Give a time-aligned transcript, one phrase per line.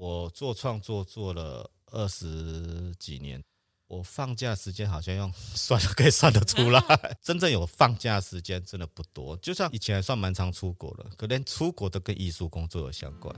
[0.00, 3.42] 我做创作做了二十几年，
[3.88, 6.80] 我放假时间好像用 算了可以算得出来，
[7.20, 9.36] 真正有放假时间真的不多。
[9.38, 13.34] 就像以前还算蛮常出国的，可连出国都跟艺术工作有相关。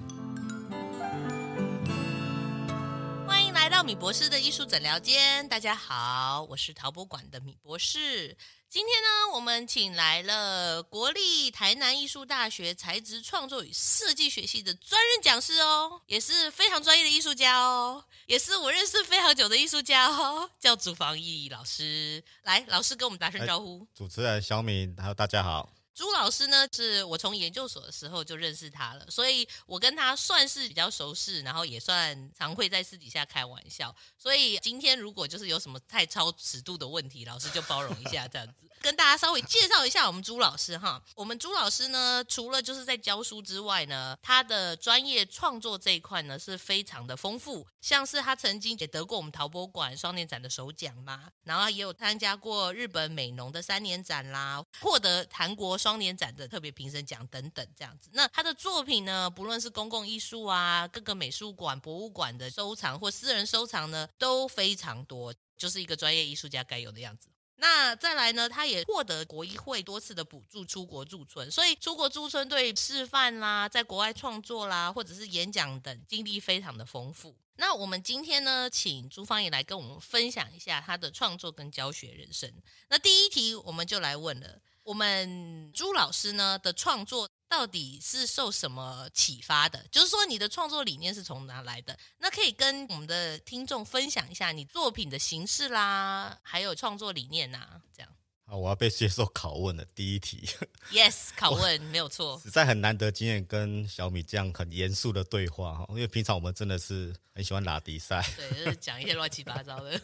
[4.00, 8.34] 博士的艺术诊疗间，大家好，我是陶博馆的米博士。
[8.70, 22.24] 今天呢，我们请来了国立台南艺术大学材质创作与设计学系的专任讲师哦，也是非常专业的艺术家哦，也是我认识非常久的艺术家哦，叫祖房义老师。
[22.44, 23.86] 来，老师跟我们打声招呼。
[23.94, 25.68] 主持人小米，还有大家好。
[25.94, 33.94] 朱老师呢，是我从研究所的时候就认识他了，所以我跟他算是比较熟识，然后也算常会在私底下开玩笑。
[34.16, 38.68] 所以今天如果就是有什么太超尺度的问题，老师就包容一下这样子。
[38.80, 58.10] 跟大家稍微介绍一下我们朱老师哈，我们朱老师呢，除了就是在教书之外呢，他的专业创作这一块呢是非常的丰富，像是他曾经也得过我们陶博馆双年展的首奖嘛，然后也有参加过日本美浓的三年展啦，获得韩国双年展的特别评审奖等等这样子。
[58.12, 67.28] 那他的作品呢，不论是公共艺术啊，各个美术馆、博物馆的收藏或私人收藏呢，都非常多，就是一个专业艺术家该有的样子。
[67.56, 77.36] 那再来呢，他也获得国艺会多次的补助出国驻村，所以出国驻村对示范啦，在国外创作啦，或者是演讲等经历非常的丰富。
[77.56, 82.50] 那我们今天呢，请朱芳也来跟我们分享一下他的创作跟教学人生。
[82.88, 84.58] 那第一题我们就来问了，
[84.90, 87.28] 我们朱老师呢的创作。
[87.48, 89.84] 到底是受什么启发的？
[89.90, 91.98] 就是说，你的创作理念是从哪来的？
[92.18, 98.08] 那可以跟我们的听众分享一下你作品的形式啦，还有创作理念呐，这样。
[98.46, 99.84] 好，我要被接受拷问了。
[99.86, 100.48] 第一题
[100.92, 102.40] ，Yes， 拷问没有错。
[102.40, 109.90] 实在很难得，今天跟小米这样很严肃的对话哈，因为平常我们真的是很喜欢拉迪赛，对，就是讲一些乱七八糟的。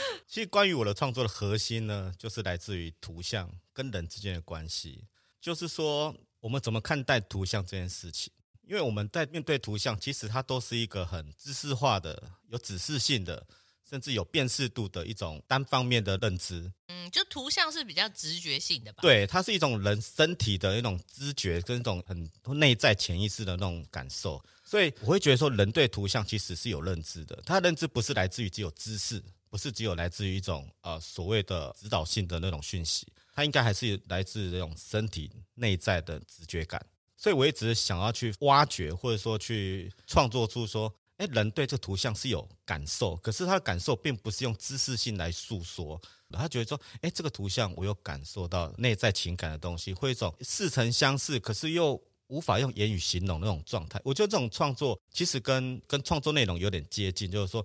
[0.26, 5.04] 其实，关于我的创作的核心呢，就是来自于图像跟人之间的关系。
[5.40, 8.32] 就是说，我们怎么看待图像这件事情？
[8.66, 13.46] 因为我们在面对图像，其实它都是一个很知识化的、有指示性的，
[13.88, 16.72] 甚至有辨识度的一种单方面的认知。
[16.88, 19.02] 嗯，就图像是比较直觉性的吧？
[19.02, 24.42] 对，它是一种人身体的一种知觉，跟一种很内在潜意识的那种感受。
[24.64, 27.40] 所以我会觉得说，人对图像其实是有认知的。
[27.46, 29.22] 他的认知不是来自于只有知识，
[29.56, 33.06] 不是只有来自于一种呃所谓的指导性的那种讯息。
[33.32, 36.84] 它应该还是来自这种身体内在的直觉感，
[37.16, 45.98] 所以我一直想要去挖掘，或者说去创作出说，哎，人对这图像是有感受，可是他的感受并不是用知识性来诉说，
[46.32, 54.00] 他觉得说，哎，这个图像我有感受到内在情感的东西，会一种似曾相识，可是又无法用言语形容那种状态。
[54.02, 57.64] 我觉得这种创作其实跟跟创作内容有点接近，就是说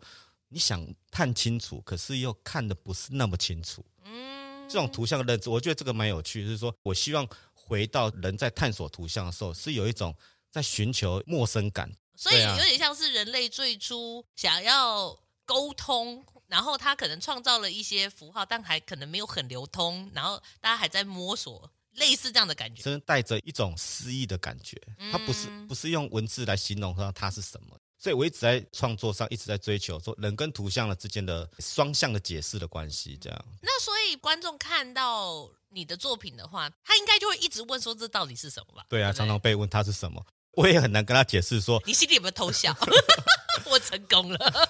[0.51, 3.83] 你想看清楚，可是又看的不是那么清楚。
[4.03, 6.43] 嗯这种图像的认知，我觉得这个蛮有趣。
[6.43, 10.15] 就是说我希望回到人在探索图像的时候，是有一种
[10.49, 11.91] 在寻求陌生感。
[12.15, 22.83] 所以有点像是人类最初想要沟通，然后他可能创造了一些符号，但还可能没有很流通，然后大家还在摸索，类似这样的感觉。
[22.83, 24.79] 真的带着一种诗意的感觉，
[25.11, 27.77] 它不是不是用文字来形容它它是什么。
[28.01, 33.45] 所以我一直在创作上一直在追求说人跟图像的之间的双向的解释的关系，这样。
[33.61, 38.83] 那所以观众看到你的作品的话，他应该就会一直问说，这到底是什么吧？
[38.89, 40.25] 对啊，对对常常被问他是什么，
[40.57, 41.79] 我也很难跟他解释说。
[41.85, 42.75] 你心里有没有偷笑？
[43.69, 44.69] 我成功了。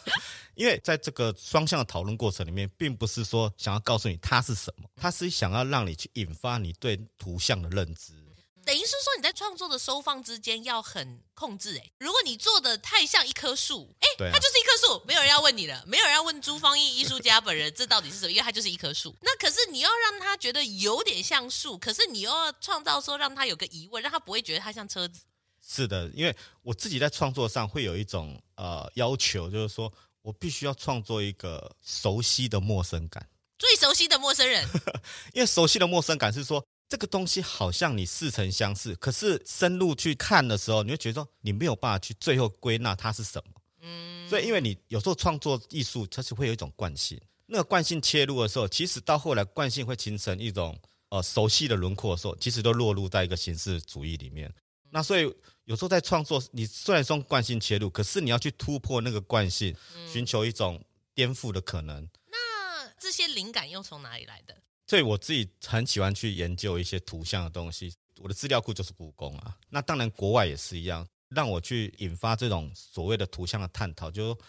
[0.55, 8.13] 因为在这个双向的讨论过程里面，并不是说想要告诉你它是什么，它是想要让你去引发你对图像的认知。
[8.65, 19.15] 等于是说你在创作的收放之间要很控制哎，如果你做的太像一棵树，哎，它就是一棵树，没有人要问你了，没有人要问朱芳义艺术家本人这到底是什么，因为它就是一棵树。
[19.21, 25.21] 那可是你要让他觉得有点像树，可是你又要创造说让他有个疑问，让他不会觉得它像车子。
[25.67, 29.91] 是的，因为我自己在创作上会有一种呃要求，就是说
[30.21, 33.27] 我必须要创作一个熟悉的陌生感，
[33.57, 34.67] 最熟悉的陌生人，
[35.33, 36.63] 因为熟悉的陌生感是说。
[36.91, 43.53] 这个东西好像你似曾相识，可是深入去看的时候，你会觉得说你没有办法去最后归纳它是什么。
[43.79, 50.77] 嗯，所以因为你有时候创作艺术，它是会有一种惯性，那个惯性切入的时候，其实到后来惯性会形成一种
[51.07, 54.53] 呃熟悉的轮廓的时候，其实都落入在一个形式主义里面。
[54.89, 55.33] 那所以
[55.63, 59.73] 有时候在创作，你虽然说惯性切入，可是你要去突破那个惯性，
[60.11, 60.83] 寻求一种
[61.15, 62.05] 颠覆的可能。
[62.29, 64.57] 那这些灵感又从哪里来的？
[64.91, 69.57] 所以我自己很喜欢去研究一些图像的东西，我的资料库就是故宫啊。
[69.69, 74.39] 那当然国外也是一样，让我去引发这种所谓的图像的探讨，就是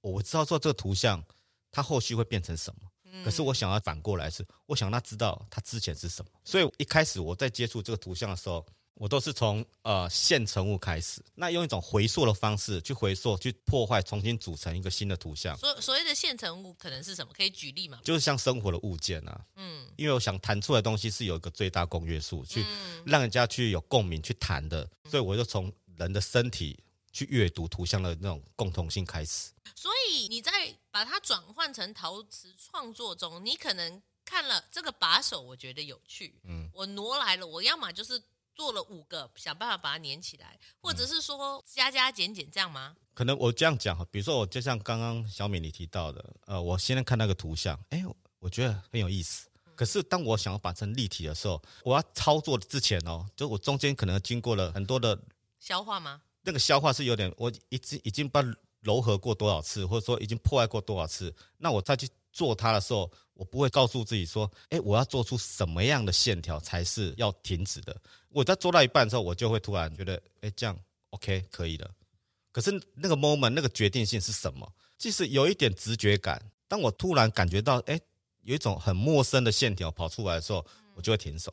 [0.00, 1.24] 我知道说这个图像
[1.70, 3.22] 它后续会变成什么。
[3.24, 6.30] 可是我想要反过来是，我想让他知道他之前是什么。
[6.44, 8.66] 所以一开始我在接触这个图像的时候，
[9.02, 15.58] 我都是从呃现成物开始，那用一种回溯的方式去回溯、去破坏、重新组成一个新的图像。
[15.58, 17.32] 所所谓的现成物可能是什么？
[17.36, 17.98] 可以举例吗？
[18.04, 22.64] 就是像生活的物件啊，嗯，因为我想谈出来的东西是有一个最大公约数，去
[23.04, 26.78] 让人家去有共鸣去谈的，所以我就从人的身体。
[27.14, 30.50] 去阅读图像的那种共同性开始，所以你在
[30.90, 38.18] 把它转换成陶瓷创作中，你可能看了这个把手，我觉得有趣，嗯，我挪来了，我要么就是
[38.54, 42.94] 做了五个，想办法把它粘起来，或者是说加加减减这样吗？
[43.14, 48.02] 可能我这样讲哈，比如说我就像刚刚小敏你提到的，呃，我现在看那个图像，哎，
[48.38, 55.18] 我觉得很有意思，可是当我想要把成立体的时候，我要操作之前哦，就我中间可能经过了很多的
[55.58, 56.22] 消化吗？
[56.42, 58.42] 那个消化是有点，我已经已经把
[58.80, 67.94] 揉合过多少次，或者说已经破坏过多少次，那我再去做它的时候，我不会告诉自己说，哎，我要做出什么样的线条才是要停止的。
[68.30, 70.76] 我在做到一半的时候，我就会突然觉得，哎，这样
[71.10, 71.90] OK 可以了。
[72.50, 74.70] 可是那个 moment 那个决定性是什么？
[74.98, 78.00] 即使有一点直觉感，当我突然感觉到，哎，
[78.42, 80.64] 有一种很陌生的线条跑出来的时候，
[80.94, 81.52] 我就会停手。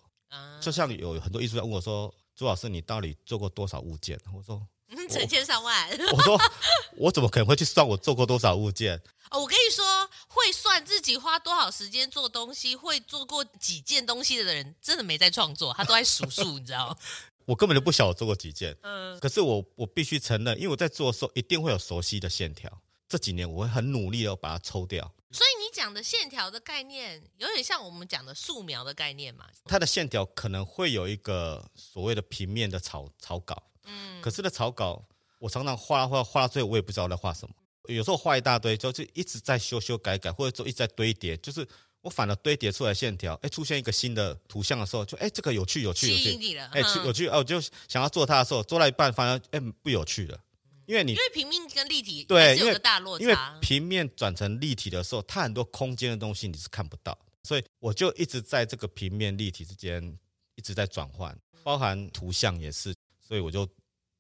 [0.62, 4.20] 就像有很多艺术家问我说，朱老师，你到底做过多少物件？
[4.34, 4.66] 我说。
[5.10, 6.40] 成千上万，我说
[6.98, 9.00] 我怎么可能会去算我做过多少物件？
[9.30, 9.86] 哦，我跟你说，
[10.28, 16.98] 会算自己花多少时间做东西，会做过几件东西的人，真的没在创作，他都在数数，你知道？
[17.46, 22.82] 我根本就不晓得我做过几件，嗯，可是我我必须承认，因为我在做的时候一定会有熟悉的线条。
[23.08, 25.12] 这几年我会很努力的把它抽掉。
[25.32, 29.46] 所以你讲的线条的概念，有点像我们讲的素描的概念嘛？
[29.66, 33.62] 它的线条可能会有一个所谓的平面的草草稿。
[33.90, 35.04] 嗯，可是那草稿，
[35.40, 37.56] 我常常画画画到最后，我也不知道在画什么。
[37.88, 41.36] 有时候画一大堆，就就一直在修修改改，或者说一直在堆叠。
[41.38, 41.68] 就是
[42.02, 50.40] 我反而堆叠出来线条，哎，出现一个新的图像的时候，就哎，这个有趣有趣有趣，哎，有趣哦，我就想要做它的时候，做到一半，反而哎不有趣了，
[50.86, 60.16] 因为你因为平面跟立体对有个大落差，因为平面转成立体的时候，它很多空间的东西你是看不到，所以我就一直在这个平面立体之间
[60.54, 62.94] 一直在转换，包含图像也是，
[63.28, 63.68] 所以我就。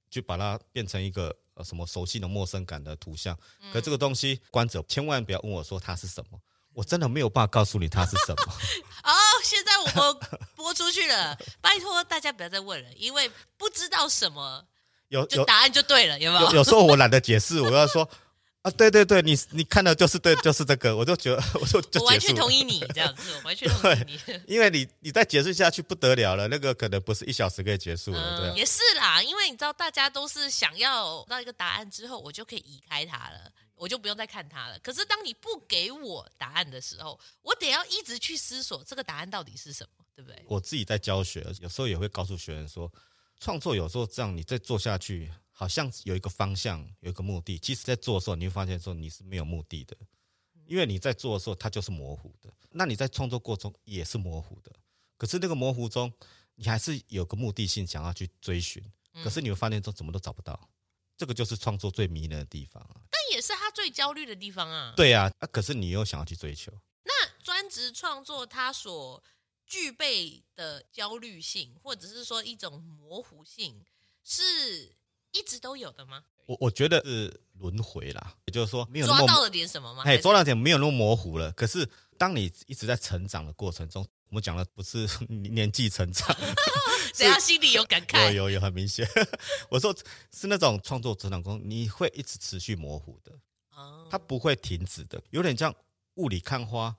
[0.09, 3.37] 就把它变成一个呃什么熟悉的陌生感的图像，
[3.71, 6.39] 可这个东西观者千万不要问我说它是什么，
[6.73, 8.53] 我真的没有办法告诉你它是什么。
[9.03, 9.13] 哦，
[9.43, 10.19] 现在我们
[10.55, 14.65] 播出去了， 拜托大家不要再问了，因为不知道什么，
[15.09, 16.47] 有就答案就对了，有没有？
[16.47, 18.09] 有，有时候我懒得解释，我要说。
[18.69, 34.77] 啊，对对对，你你看的就是对，就是这个，我就觉得，我就就我完全同意你这样子，我完全同意你，因为你你再解释下去不得了了，那个可能不是一小时可以结束了，对、嗯，也是啦，因为你知道，大家都是想要到一个答案之后，我就可以移开它了，我就不用再看它了。
[34.79, 40.43] 可是当你不给我答案的时候，我得要一直去思索这个答案到底是什么，对不对？
[40.47, 42.91] 我自己在教学，有时候也会告诉学员说，
[43.39, 45.31] 创作有时候这样，你再做下去。
[45.59, 47.59] 好像有一个方向，有一个目的。
[47.59, 49.93] 其实，在做的时候，你会发现说你是没有目的的，
[50.65, 52.49] 因为你在做的时候，它就是模糊的。
[52.71, 54.73] 那你在创作过程中也是模糊的。
[55.17, 56.13] 可是那个模糊中，
[56.55, 58.81] 你还是有个目的性想要去追寻。
[59.21, 60.69] 可是你会发现说怎么都找不到。
[61.17, 63.01] 这个就是创作最迷人的地方啊！
[63.11, 64.93] 但也是他最焦虑的地方啊！
[64.95, 66.71] 对啊，啊，可是你又想要去追求。
[67.03, 67.11] 那
[67.43, 69.21] 专职创作它所
[69.65, 73.83] 具备的焦虑性，或者是说一种模糊性，
[74.23, 74.95] 是？
[75.31, 76.23] 一直都有的吗？
[76.45, 80.03] 我我觉得是轮回啦，也就是说没有抓到了点什么吗？
[80.05, 81.51] 哎，抓到点没有那么模糊了。
[81.51, 86.35] 可是当你一直在成长的过程中， 我们讲的不是年纪成长，
[87.13, 89.07] 只要心里有感慨， 有有有很明显。
[89.69, 89.95] 我说
[90.31, 93.31] 是那种创作成长中，你会一直持续模糊的，
[94.09, 95.73] 它不会停止的，有点像
[96.15, 96.95] 雾里看花，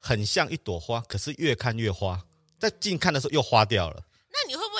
[0.00, 2.20] 很像一朵花，可是越看越花，
[2.58, 4.02] 在近看的时候又花掉了。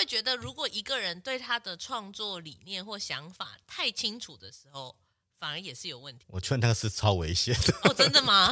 [0.09, 4.97] 觉得，如果一个人对他的创作理念或想法太清楚的时候，
[5.39, 6.25] 反而也是有问题？
[6.29, 7.75] 我觉得那个是超危险的。
[7.85, 8.51] 哦，真的吗？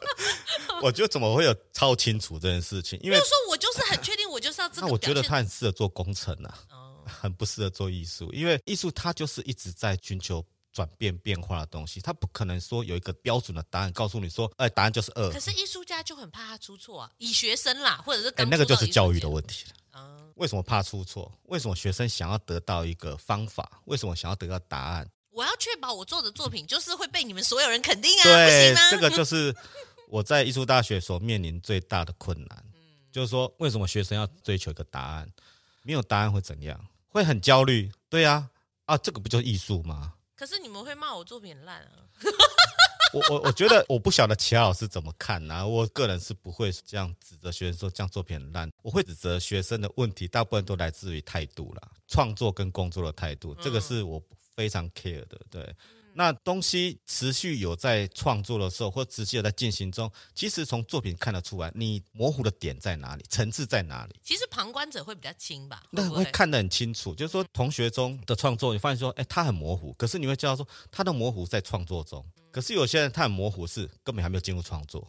[0.82, 2.98] 我觉得怎么会有超清楚这件事情？
[3.02, 4.86] 因为说我就是很确定，我就是要这个。
[4.86, 10.44] 那我觉得他很适合做工程啊，哦、很不适合做艺术，因为艺术它就是一直在寻求。
[10.76, 15.30] 转变变化的东西，他不可能说有一个标准的答案告诉你说，哎，答案就是二。
[15.30, 19.72] 可是艺术家就很怕他出错啊，以学生啦，或者是哎，那个就是教育的问题了。
[19.94, 21.32] 嗯，为什么怕出错？
[21.44, 23.80] 为什么学生想要得到一个方法？
[23.86, 25.10] 为什么想要得到答案？
[25.30, 28.24] 我要确保我做的作品就是会被你们所有人肯定啊！
[28.24, 29.56] 对，这个就是
[30.10, 32.64] 我在艺术大学所面临最大的困难。
[32.74, 32.80] 嗯，
[33.10, 35.26] 就是说，为什么学生要追求一个答案？
[35.84, 36.78] 没有答案会怎样？
[37.08, 37.90] 会很焦虑。
[38.10, 38.50] 对啊。
[38.86, 40.12] 啊，这个不就是艺术吗？
[40.36, 42.04] 可是你们会骂我作品烂啊？
[43.12, 54.22] 我我我觉得我不晓得其他老师怎么看呐、啊，我个人是不会这样指责学生说这样作品很烂，我会指责学生的问题，大部分都来自于态度啦，创作跟工作的态度，这个是我
[54.54, 55.74] 非常 care 的，对。
[56.16, 64.16] 那东西持续有在创作的时候，或持续有在进行中，其实从作品看得出来，你模糊的点在哪里，层次在哪里。
[64.24, 67.14] 其实旁观者会比较清吧，那会看得很清楚。
[67.14, 72.24] 就是说，同学中的创作，你发现说，哎，他很模糊，可是你会知道说，他的模糊在创作中。
[72.50, 75.06] 可是有些人他很模糊，是根本还没有进入创作。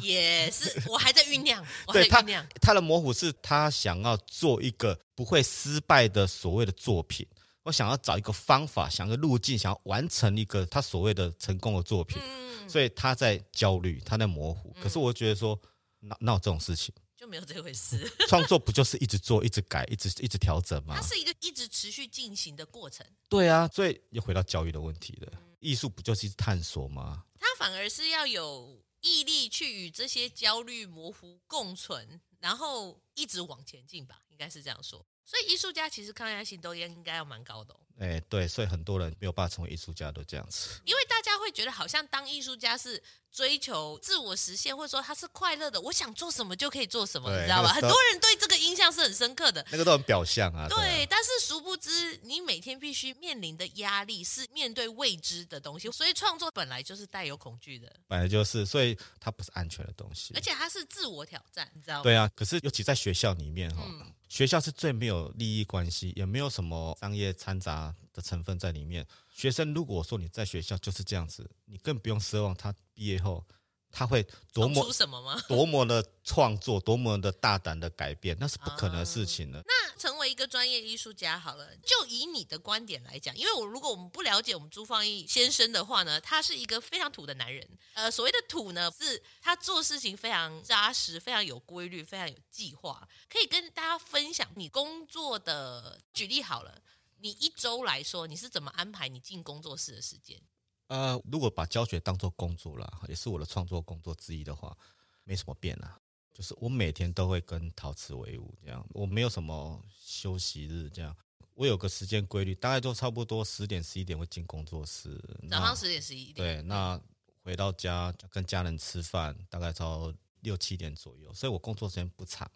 [0.00, 2.46] 也是，我还在酝酿，我还在酝酿。
[2.60, 7.26] 他的模糊是他想要做一个不会失败的所谓的作品。
[7.68, 14.72] 我想要找一个方法，想一个路径，想要完成一个他所谓的成功的作品，嗯、所以他在焦虑，他在模糊。
[14.74, 15.60] 嗯、可是我觉得说，
[16.00, 16.94] 哪哪有这种事情？
[17.14, 18.10] 就没有这回事。
[18.26, 20.96] 创作不就是一直做、一直改、一直一直调整吗？
[20.96, 23.06] 它是一个一直持续进行的过程。
[23.28, 25.28] 对啊，所以又回到教育的问题了。
[25.32, 27.24] 嗯、艺术不就是一直探索吗？
[27.38, 35.04] 它反而是要有毅力去与这些焦虑模糊共存，然后一直往前进吧，应该是这样说。
[35.28, 37.76] 所以艺术家其实抗压性都应该要蛮高的哦。
[37.98, 40.80] 哎，对，所以很多人没有办法成为艺术家都这样子。
[40.86, 47.74] 因为大家会觉得好像当艺术家是追求自我实现，或者说他是快乐的，我想做什么就可以做什么，你知道吧？
[47.74, 49.62] 很多人对这个印象是很深刻的。
[49.70, 50.66] 那个都很表象啊。
[50.66, 57.92] 对，但是殊不知你每天必须面临的压力是面对未知的东西，所以创作本来就是带有恐惧的。
[58.06, 62.02] 本来就是，所以它不是安全的东西，而且它是自我挑战，你知道吗？
[62.04, 63.82] 对啊，可是尤其在学校里面哈。
[63.84, 69.06] 嗯学校是最没有利益关系，也没有什么商业掺杂的成分在里面。
[69.30, 73.44] 学生如果说你在学校就是这样子，你更不用奢望他毕业后
[73.90, 75.42] 他会多么什么吗？
[75.48, 79.62] 多么的创作，多么的大胆的改变，那是不可能的事情的。
[79.66, 87.66] 那成为一个专业艺术家好了，就以你的观点来讲，因为我如果我们不了解我们朱放义先生的话呢，他是一个非常土的男人。
[87.94, 93.08] 呃，所谓的土呢，是他做事情非常扎实，非常有规律，非常有计划。
[93.28, 96.80] 可以跟大家分享你工作的举例好了，
[97.18, 100.40] 你一周来说，你是怎么安排你进工作室的时间？
[100.88, 104.76] 呃，如果把教学当做工作了，也是我的创作工作之一的话，
[105.24, 105.98] 没什么变啊。
[106.34, 111.16] 就是我每天都会跟陶瓷为伍，这样我没有什么休息日，这样
[111.54, 116.34] 我有个时间规律，大概就差不多十点十一点会进工作室，早上十点十一点。
[116.34, 117.00] 对，那
[117.42, 122.48] 回到家跟家人吃饭，大概到六七点左右，所以我工作时间不长。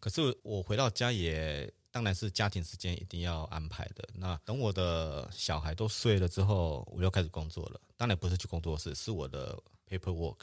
[0.00, 4.08] 可是我回到家也当然是家庭时间一定要安排的。
[4.14, 7.80] 那等我的小孩都睡了之后，我就开始工作了。
[7.96, 10.36] 当然不是去工作室，是我的 paperwork。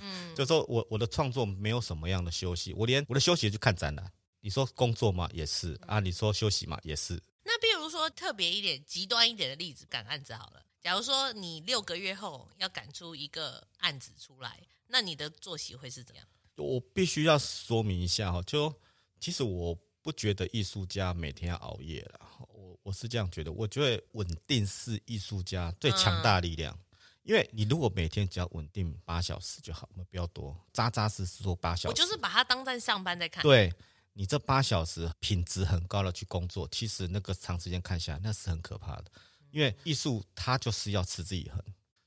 [0.00, 4.12] 嗯，就说我我的创作没有什么样的休息，我连我的休息就看展览。
[4.40, 5.28] 你说工作嘛？
[5.32, 6.00] 也是啊。
[6.00, 6.78] 你说休息嘛？
[6.82, 7.22] 也是。
[7.44, 10.62] 那比如说特别一点、极端一点的例子，赶案子好了。
[10.80, 16.26] 假如说你六个月后要赶出一个案子出来，那你的作息会是怎样？
[16.56, 18.72] 我必须要说明一下哈，就
[19.20, 22.20] 其实我不觉得艺术家每天要熬夜了。
[22.52, 26.74] 我我是这样觉得，我觉得稳定是艺术家最强大的力量。
[26.74, 26.82] 嗯
[27.26, 31.88] 因为你如果每天只要稳定八小时就好，不要多，扎扎实实做八小时。
[31.88, 33.42] 我就是把它当在上班在看。
[33.42, 33.74] 对，
[34.12, 39.06] 你这八小时品质很高的去工作，其实那个长时间看下来那是很可怕的。
[39.50, 41.60] 因为艺术它就是要持之以恒，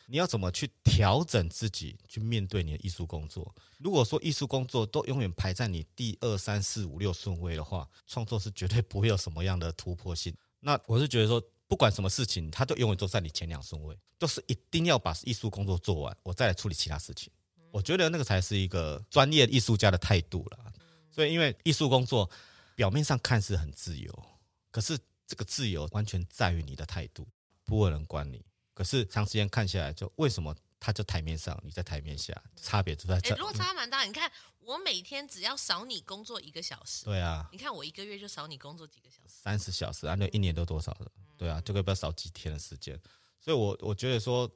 [0.09, 3.55] 你要怎么去调整自己去面对你的艺术工作？
[3.77, 10.35] 如果说艺术工作都永远排在你第二三四五六顺位的话，创作是绝对不会有什么样的突破性。
[10.59, 11.41] 那我是觉得说。
[11.69, 17.31] 不管什么事情，它都永远都在你前两顺位，都是一定要把艺术工作做完，我再来处理其他事情。
[17.69, 20.73] 我觉得那个才是一个专业艺术家的态度了。
[21.11, 22.27] 所以，因为艺术工作
[22.73, 24.25] 表面上看似很自由，
[24.71, 24.97] 可是
[25.27, 27.27] 这个自由完全在于你的态度，
[27.65, 28.43] 不会有人管你。
[28.79, 33.35] 可是长时间看下来，就为什么他在台面上，你在台面下，差别就在这。
[33.35, 34.05] 落差蛮大。
[34.05, 34.31] 你看。
[34.61, 41.11] 我每天只要少你工作一个小时，对啊，你看我一个月就少你工作几个小时，三十小时，啊，那一年都多少了？
[41.35, 42.95] 对啊，就可以不要少几天的时间。
[43.39, 44.47] 所以我，我我觉得说，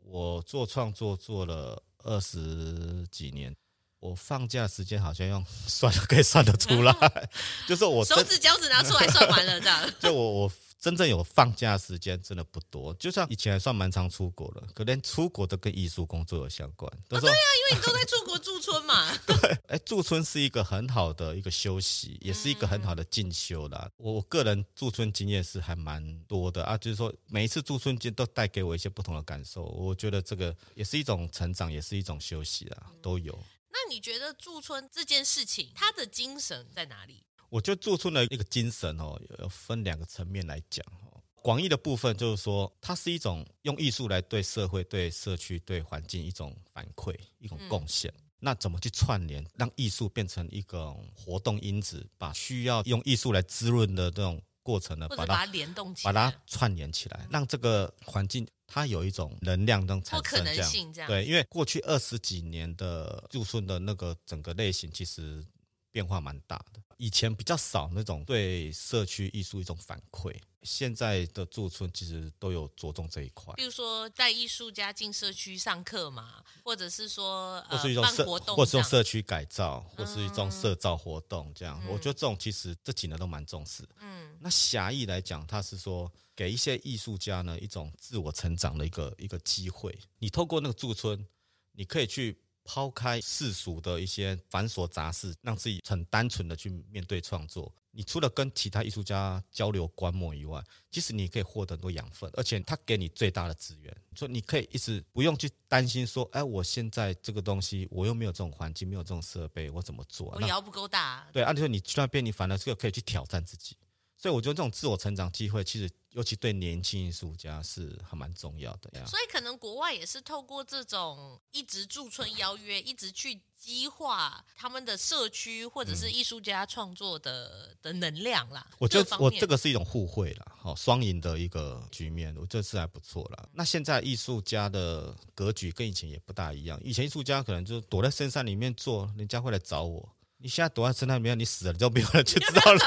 [0.00, 3.54] 我做创作做了二十几年，
[4.00, 6.92] 我放假时间好像用 算了可以算得出来，
[7.68, 9.88] 就是我手指脚趾拿出来算完了这样。
[10.00, 10.52] 就我我。
[10.80, 16.90] 真正有放假时间真的不多，就像以前还算蛮常出国的，可连出国都跟艺术工作有相关。
[17.06, 19.14] 对呀、啊，因为你都在出国驻村嘛。
[19.26, 19.36] 对，
[19.68, 23.90] 哎，驻村是一个很好的一个休息，也是一个很好的进修啦。
[23.98, 29.64] 嗯、我个人驻村经验是还蛮多的啊，就是说每一次驻村经都带给我一些不同的感受。
[29.64, 33.38] 我觉得这个也是一种成长，也是一种休息啊，都有。
[33.68, 37.22] 那你觉得驻村这件事情，它的精神在哪里？
[37.50, 41.20] 我觉得驻村的一个精神哦，有分两个层面来讲哦。
[41.42, 48.08] 广义的部分就是说，它是一种用艺术来对社会、对社区、对环境一种反馈、一种贡献。
[48.16, 61.08] 嗯、那怎么去串联，让艺术变成一个活动因子，把需要用艺术来滋润的这种过程呢，把它联动起来，把它串联起来，让这个环境它有一种能量能产生这样，可能性这样。
[61.10, 65.44] 对，因为过去二十几年的驻村的那个整个类型，其实。
[65.92, 73.54] 变化蛮大的，以前比较少那种对社区艺术一种反馈，现在的驻村其实都有着重这一块。
[73.54, 81.80] 比如说带艺术家进社区上课嘛，或者是说或是一种社活动，或是用社区改造，或是一种社造活动这样。
[81.84, 83.82] 嗯、我觉得这种其实这几年都蛮重视。
[84.00, 89.98] 嗯，那狭义来讲，它是说给一些艺术家呢一种自我成长的一个一个机会。
[90.18, 91.26] 你透过那个驻村，
[91.72, 92.42] 你可以去。
[92.72, 97.74] 抛开世俗的一些繁琐杂事，让自己很单纯的去面对创作。
[97.90, 110.28] 你除了跟其他艺术家交流观摩以外，其实你可以获得很多养分，而且他给你最大的资源，所以你可以一直不用去担心说，哎，我现在这个东西我又没有这种环境，没有这种设备，我怎么做？
[110.28, 111.26] 我腰不够大。
[111.32, 113.76] 对，按理说你去那边，你反而是可以去挑战自己。
[114.16, 119.06] 所以我觉得这种自我成长机会，其实尤其对年轻艺术家是还蛮重要的呀。
[119.06, 128.66] 所以可能国外也是透过这种一直驻村邀约，一直去激化他们的社区或者是艺术家创作的的能量啦。
[128.78, 133.48] 我觉得我这个是一种互惠啦，好双赢的一个局面，我觉得是还不错啦。
[133.52, 140.08] 那现在艺术家的格局跟以前也不大一样，以前艺术家可能就躲在深山里面做，人家会来找我。
[140.40, 142.80] 你现在躲在深山里面，你死了，你都没有人去知道了，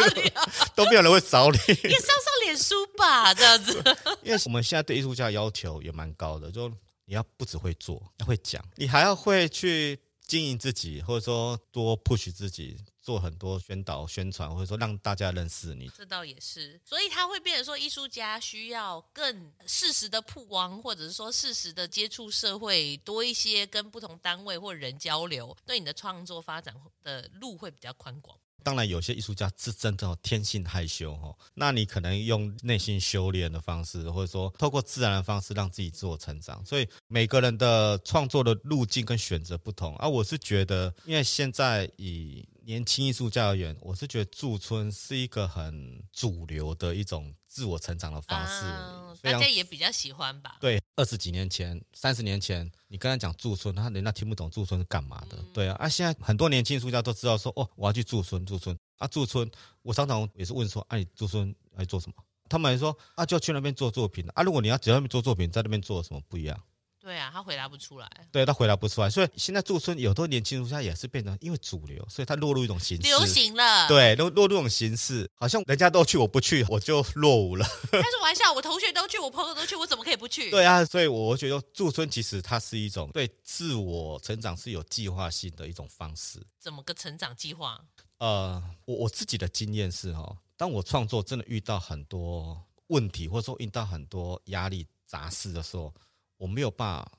[0.76, 1.58] 都没有人会找你。
[1.68, 3.82] 你上上脸书吧，这样子。
[4.24, 6.68] 因为我们现在对艺术家的要求也蛮高的，就
[7.06, 10.00] 你要不只会做，要会讲，你还要会去。
[10.26, 15.90] 经营自己，或者说多 push 自己，做很多宣导、宣传，或者说让大家认识你。
[15.90, 28.36] 这倒也是，所以他会变成说，艺术家需要更适时的曝光，或者是说适时的接触社会，多一些跟不同单位或人交流，对你的创作发展的路会比较宽广。
[28.64, 36.66] 当然，有些艺术家是真的天性害羞哦，那你可能用内心修炼的方式，或者说透过自然的方式让自己自我成长。
[36.66, 40.08] 所以每个人的创作的路径跟选择不同啊。
[40.08, 50.58] 我是觉得，因为现在以年轻艺术家而言，我是觉得驻村是一个很主流的一种自我成长的方式，嗯、大家也比较喜欢吧？
[50.60, 55.38] 对，二十几年前、三十年前，你跟他讲驻村，他人家听不懂驻村是干嘛的。
[55.38, 59.50] 嗯、对啊，啊，现在很多年轻艺术家都知道说，哦，我要去驻村，驻村啊，驻村。
[59.82, 62.16] 我常常也是问说，哎、啊，你驻村来做什么？
[62.50, 64.44] 他们还说，啊，就去那边做作品啊。
[64.44, 66.58] 如果你要只要那边做作品，在那边做什么不一样？
[67.04, 68.10] 对啊，他回答不出来。
[68.32, 73.90] 对，他回答不出来，所以现在驻村有多年轻艺术家也是变成因为主流，所以他落入一种形式，流行了。
[73.90, 77.68] 对，落落入一种形式，好像人家都去，我不去，我就落伍了。
[77.92, 80.50] 开玩笑，我同学都去，我朋友都去，我怎么可以不去？
[80.50, 86.42] 对啊，所以我觉得驻村其实它是一种对自我成长是有计划性的一种方式。
[86.58, 87.84] 怎么个成长计划？
[88.20, 95.94] 呃，我我自己的经验是哈，当我创作真的遇到很多问题，或者说遇到很多压力杂事的时候，
[96.38, 97.12] 我没有办法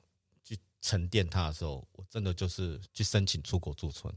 [0.43, 0.57] 去。
[0.81, 4.13] 沉淀它的时候，我真的就是去申请出国驻村。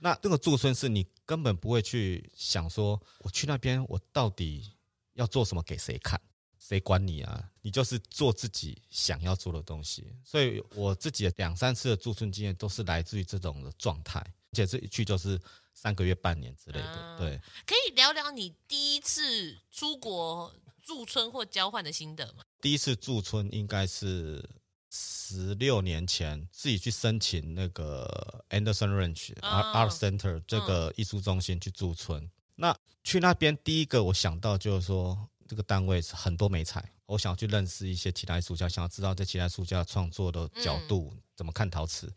[0.00, 4.68] 那这个驻村是你根本不会去想说，我去那边我到底
[5.12, 6.20] 要做什么给谁看，
[6.58, 7.48] 谁管你啊？
[7.62, 10.12] 你就是做自己想要做的东西。
[10.24, 15.40] 所以我自己的两三次的驻村经验都是来自于这种的状态，而且这一去就是
[15.72, 17.16] 三个月、半年之类的。
[17.16, 20.52] 对，可以聊聊你第一次出国
[20.88, 22.42] 驻村或交换的心得吗？
[22.62, 24.42] 第一次驻村应该是。
[24.90, 32.26] 十六年前自己去申请那个 Anderson Ranch Art Center 这个艺术中心去驻村。
[32.54, 32.74] 那
[33.04, 42.10] 去那边第一个我想到就是说，这个单位是很多美彩，我想要去认识一些其他艺术家，想要知道这其他艺术家创作的角度怎么看陶瓷。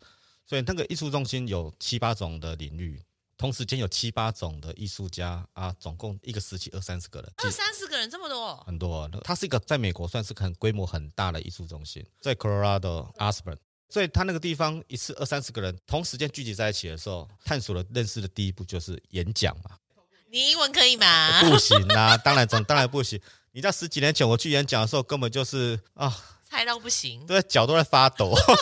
[0.46, 2.98] 所以那个艺术中心有七八种的领域。
[3.42, 9.10] 同时间有七八种的艺术家啊，总共一个时期二三十个人，二三十个人这么多，很多。
[9.24, 13.56] 它是一个在美国算是很规模很大的艺术中心，在 Colorado Aspen，
[13.88, 19.76] 所以他那个地方一次二三十个人同时间聚集在一起的时候，探索了认识的第一步就是演讲嘛。
[20.30, 21.40] 你英文可以吗？
[21.40, 23.20] 不行啊， 当然总当然不行。
[23.50, 26.16] 你在十几年前我去演讲的时候，根本就是啊，
[26.48, 28.54] 菜到不行，对，脚都在发抖， 想说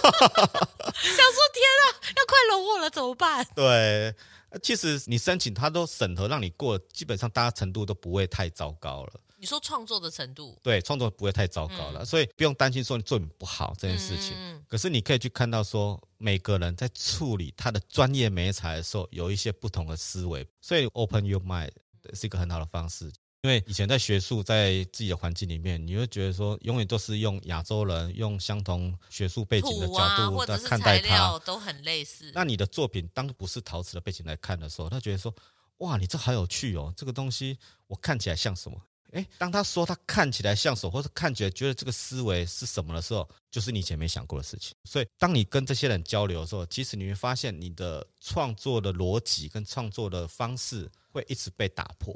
[1.53, 1.85] 天啊，
[2.17, 3.47] 要快融我了怎么办？
[3.55, 4.15] 对。
[4.63, 9.21] 其实你申请，他都审核让你过，基本上大家程度都不会太糟糕了。
[9.39, 10.59] 你说创作的程度？
[10.63, 14.35] 对，创作不会太糟糕了，嗯、所以不用担心说你作品不好这件事情。
[14.37, 20.47] 嗯、可是你可以去看到说，每个人在处理他的专业媒材的时候，有一些不同的思维。
[20.61, 21.71] 所以 open your mind，
[22.13, 23.11] 是一个很好的方式。
[23.43, 32.31] 因为以前在学术，在自己的环境里面，你会觉得说，永远都是用亚洲人用相同学术背景的角度在看待它，都很类似。
[32.35, 35.35] 那你的作品当不是陶瓷的背景来看的时候，他觉得说，
[35.79, 38.79] 哇，你这好有趣哦，这个东西我看起来像什么？
[39.13, 44.77] 诶，当他说他看起来像什么，或者看起来觉得这个思维是什么的时候，就是你以前没想过的事情。
[44.85, 52.15] 所以，当你跟这些人交流的时候，其实你会发现你的创作的逻辑跟创作的方式会一直被打破。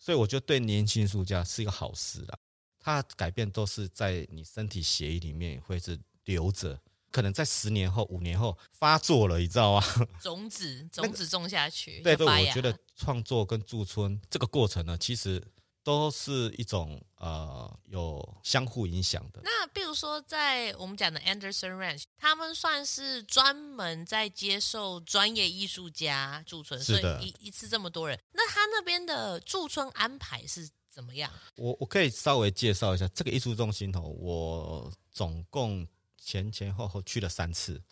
[0.00, 2.38] 所以我觉得对年轻艺术家是一个好事啦，
[2.80, 6.80] 它改变都是在你身体血液里面会是留着，
[7.12, 9.86] 可能在十年后、五年后发作了，你知道吗？
[10.20, 15.40] 种子，种子种下去，对对，我觉得创作跟驻村这个过程呢，其实。
[15.82, 19.40] 都是一种呃有相互影响的。
[19.42, 28.18] 那比如说，在我们讲的 Anderson Ranch，他们算是专门在接受专业艺术家驻村，所以一一次这么多人。
[28.32, 31.32] 那他那边的驻村安排是怎么样？
[31.56, 35.86] 我我可以稍微介绍一下这个艺术中心哦，我总共
[36.18, 37.82] 前前后后去了三次。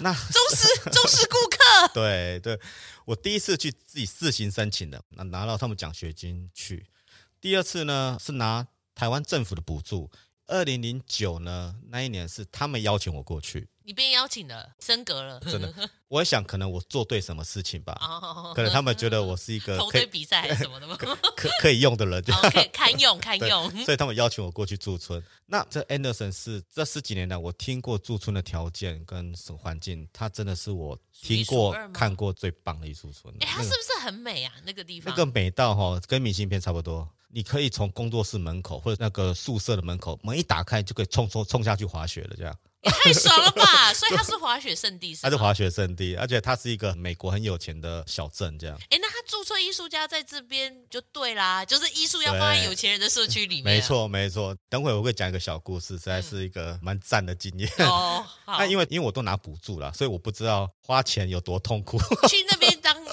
[0.00, 2.58] 那忠实忠实顾客， 对对，
[3.04, 6.86] 我第一次去自己自行申请的，拿拿到他们奖学金去。
[7.40, 10.10] 第二次呢是拿台湾政府的补助。
[10.50, 13.68] 二零零九呢那一年是他们邀请我过去。
[13.82, 15.72] 你被邀请了，升格了，真的。
[16.06, 17.98] 我想可能我做对什么事情吧，
[18.54, 20.94] 可能他们觉得我是一个投对比赛还是什么的吗？
[21.00, 23.84] 可可，可以用的人，就可以堪用 堪用。
[23.84, 25.20] 所以他们邀请我过去驻村。
[25.46, 33.34] 那这 Anderson 是这十几年来我听过驻村的条件跟环境，它真的是我听过看过最棒的一驻村。
[33.40, 34.52] 哎，它是不是很美啊？
[34.64, 37.08] 那个地方那个美到哈，跟明信片差不多。
[37.32, 42.56] 你可以从工作室门口或者那个宿舍的门口门一打开，就可以冲冲冲下去滑雪了，这样。
[42.82, 43.92] 也太爽了吧！
[43.92, 45.20] 所以它是滑雪圣地，是？
[45.20, 48.74] 它是滑雪圣地，而且它是一个美国很有钱的小镇，这样。
[48.88, 53.64] 哎，那他注册艺术家在这边就对啦，就是艺术要放在有钱人的社区里面。
[53.64, 54.56] 没错，没错。
[54.70, 57.70] 等会我会讲一个小故事，实在是一个蛮赞的经验。
[57.76, 61.98] 嗯、哦，那因为因为我都拿补助了，所以我不知道花钱有多痛苦。
[62.28, 62.69] 去那边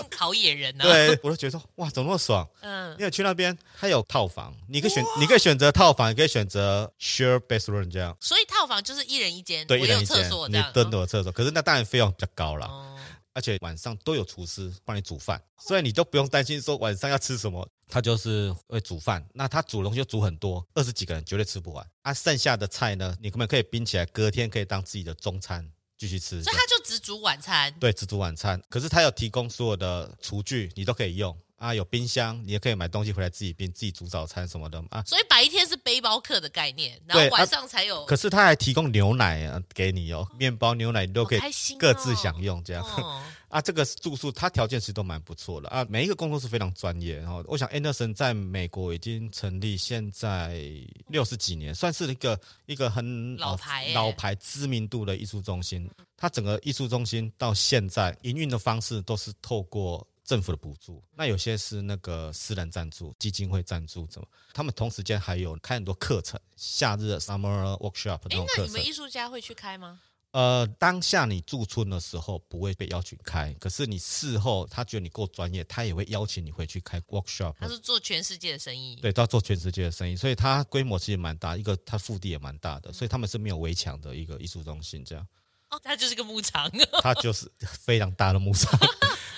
[0.10, 0.88] 当好野人呢、啊？
[0.88, 2.48] 对，我都觉得说哇，怎么那么爽？
[2.62, 8.15] 嗯，因为去那边它有套房，你可以选，你可以选择套房，也可以选择 share bedroom 这样。
[8.20, 9.65] 所以套房就是一人一间。
[9.67, 10.17] 对，一人一间，
[10.50, 12.98] 你蹲的厕所，可是那当然费用比较高了，哦、
[13.34, 19.26] 而且晚上都有厨师帮你煮饭，所以你都不用担心说晚上要吃什么，他就是会煮饭。
[19.34, 21.86] 那他煮东西就煮很多，二十几个人绝对吃不完。
[22.02, 26.44] 啊，剩下的菜呢，你可不可以冰起来，隔天可以当自己的中餐继续吃。
[26.44, 28.62] 所以他就只煮晚餐，对，只煮晚餐。
[28.70, 31.36] 可是他有提供所有的厨具，你都可以用。
[31.58, 35.02] 啊，有冰箱，你也可以买东西回来自己冰，自己煮早餐什么的啊。
[35.08, 38.04] 所以白天是背包客的概念，然后晚上才有。
[38.04, 41.40] 啊、可是他还提供牛奶啊给你哦，面包、牛奶你都可以
[41.80, 42.84] 各自享用这样。
[42.84, 47.18] 哦、啊，这个住宿它条件其实都蛮不错的啊，每一个工作室非常专业。
[47.18, 50.62] 然后我想，Anderson 在美国已经成立现在
[51.08, 55.90] 六十几年，算是一个一个很老牌、欸、老牌知名度的艺术中心。
[56.16, 60.06] 它整个艺术中心到现在营运的方式都是透过。
[60.28, 64.28] 政府的补助，那有些是那个私人赞助、基金会赞助，怎么？
[64.54, 68.66] 他们同时间还有开很多课程，夏日 summer workshop 那种课程。
[68.66, 70.02] 那你们艺术家会去开吗？
[70.38, 77.56] 呃，当下你驻村的时候不会被邀请开，可是你事后他觉得你够专业，他也会邀请你回去开 workshop。
[77.60, 85.28] 他是做全世界的生意，对，他做全世界的生意，所以他规模其实蛮大，一个他腹地也蛮大的，所以他们是没有围墙的一个艺术中心，这样。
[85.71, 86.71] 哦，他就是个牧场，
[87.02, 88.80] 他就是非常大的牧场。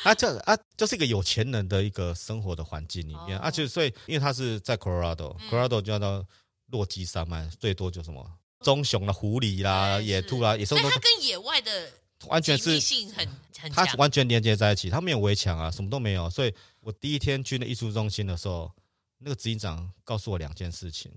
[0.03, 6.27] 啊，这啊，就是一个有钱人的一个生活的环境里面，而且、哦啊、所以，因为他是在 Colorado，Colorado、嗯、叫做
[6.71, 8.29] 落基山脉，最多就什么
[8.62, 10.89] 棕熊啦、狐狸啦、野兔啦，野兽都。
[10.89, 11.91] 它跟野外的
[12.28, 13.28] 完全是性很
[13.60, 16.30] 很它完全连接在一起，它没有围墙啊，什么都没有。
[16.30, 18.72] 所以我第一天去那艺术中心的时候，
[19.17, 21.12] 那个执行长告诉我两件事情。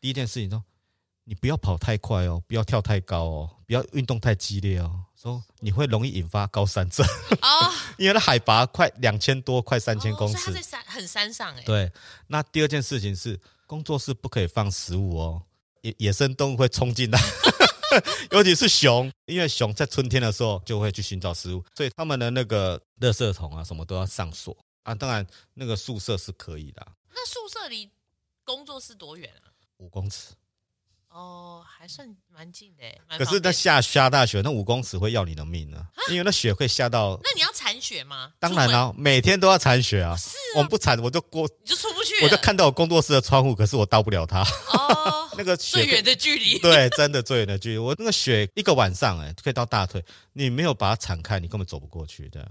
[0.00, 0.62] 第一件事情说。
[1.30, 7.06] 你不要跑太快哦，不要跳太高哦，不要运动太激烈哦，说你会容易引发高山症
[7.42, 11.62] 哦， 因为它海拔快两千多，快三千公尺，哦、在山很山上哎。
[11.64, 11.92] 对，
[12.28, 15.42] 那第二件事情是工作室不可以放食物哦，
[15.82, 17.20] 野野生动物会冲进来，
[18.32, 24.94] 尤其是熊，因为熊在春天的时候就会去寻找食物，所以他们的那个垃圾桶啊什么都要上锁啊。
[24.94, 27.90] 当然那个宿舍是可以的，那宿舍离
[28.44, 29.50] 工作室多远啊？
[29.78, 30.34] 五公尺。
[31.10, 32.84] 哦，还算蛮近的。
[33.18, 37.18] 可是那下下大雪，那五公尺会要你的命呢，因为那雪会下到。
[37.24, 38.32] 那你要铲雪吗？
[38.38, 40.14] 当然了，每天都要铲雪啊。
[40.16, 42.22] 是，我们不铲，我就过，你就出不去。
[42.22, 44.42] 我就看到我工作室的窗户，可是我到不了它。
[44.42, 46.58] 哦， 那个最远的距离。
[46.58, 47.78] 对，真的最远的距离。
[47.78, 50.04] 我那个雪一个晚上，哎，可以到大腿。
[50.34, 52.48] 你没有把它铲开，你根本走不过去的。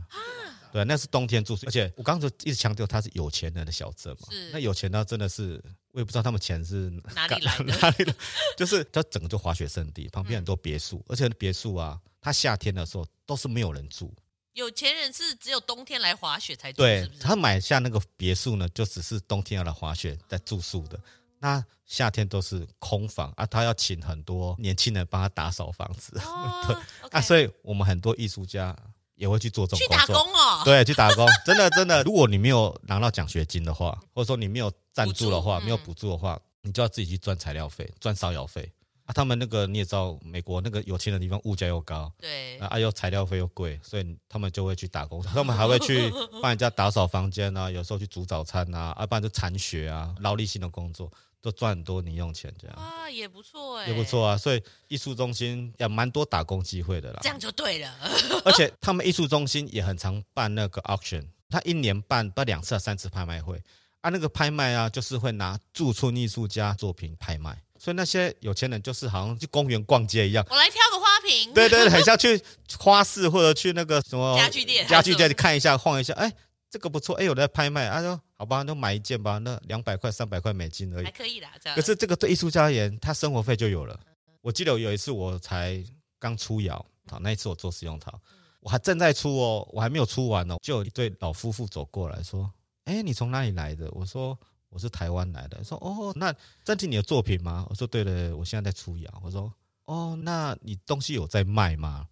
[0.68, 4.28] 啊，对，那是冬天住宿，而且我刚刚就一直强调它是有钱人的小镇嘛。
[4.32, 4.50] 是。
[4.52, 8.16] 那有钱到真的是，我也不知道他们钱是哪里来的， 哪里的，
[8.58, 14.14] 就是它整个就滑雪胜地，旁边很多别墅，嗯、而且别墅啊，它夏天的时候都是没有人住。
[14.54, 17.20] 有钱人是只有冬天来滑雪才住，对，是不是？
[17.20, 21.00] 他买下那个别墅呢，就只是冬天要来滑雪在住宿的。
[21.40, 26.18] 那夏天都是空房啊，他要请很多年轻人帮他打扫房子。
[26.26, 26.76] 哦、 对
[27.08, 28.76] okay 啊，所以我们很多艺术家
[29.18, 30.06] 也会去做这种工作。
[30.06, 30.62] 去打工哦。
[30.64, 32.02] 对，去打工， 真的真的。
[32.04, 38.72] 如果你没有拿到奖学金的话，或者说你没有赞助的话，没有补助的话，嗯、你就要自己去赚材料费、赚烧窑费。
[39.06, 51.10] 啊，他们那个你也知道，美国那个有钱的地方物价又高，对，啊又材料费又贵，所以他们就会去打工， 他们还会去帮人家打扫房间啊，有时候去煮早餐啊，啊，不然就铲雪啊，劳力性的工作
[51.48, 57.90] 都赚很多零用钱，这样啊也不错哎，也不错啊，所以艺术中心也蛮多打工机会的啦，这样就对了，
[58.44, 63.64] 而且他们艺术中心也很常办那个 auction，他一年办不两次啊三次拍卖会，
[64.02, 67.58] 啊那个拍卖啊就是会拿驻村艺术家作品拍卖。
[67.80, 71.54] 所以那些有钱人就是好像去公园逛街一样，我来挑个花瓶。
[71.54, 72.42] 对对对，很像去
[72.80, 76.34] 花市或者去那个什么家具店，家具店看一下晃一下，哎，
[76.70, 81.52] 这个不错，哎，有在拍卖，他说好吧，那买一件吧，那两百块三百块美金而已，还可以啦。
[81.76, 84.00] 可是这个对艺术家而言，他生活费就有了。
[84.42, 85.84] 我记得有一次我才
[86.20, 88.20] 刚出窑，好，那一次我做实用陶，
[88.60, 92.52] 我还正在出哦，我还没有出完哦，就有一对老夫妇走过来说，
[92.86, 93.90] 哎，你从哪里来的？
[93.92, 94.38] 我说。
[94.70, 96.32] 我是台湾来的，说哦，那
[96.66, 97.66] 这是你的作品吗？
[97.70, 99.22] 我说对了，我现在在出窑。
[99.24, 99.52] 我说
[99.86, 102.06] 哦，那你东西有在卖吗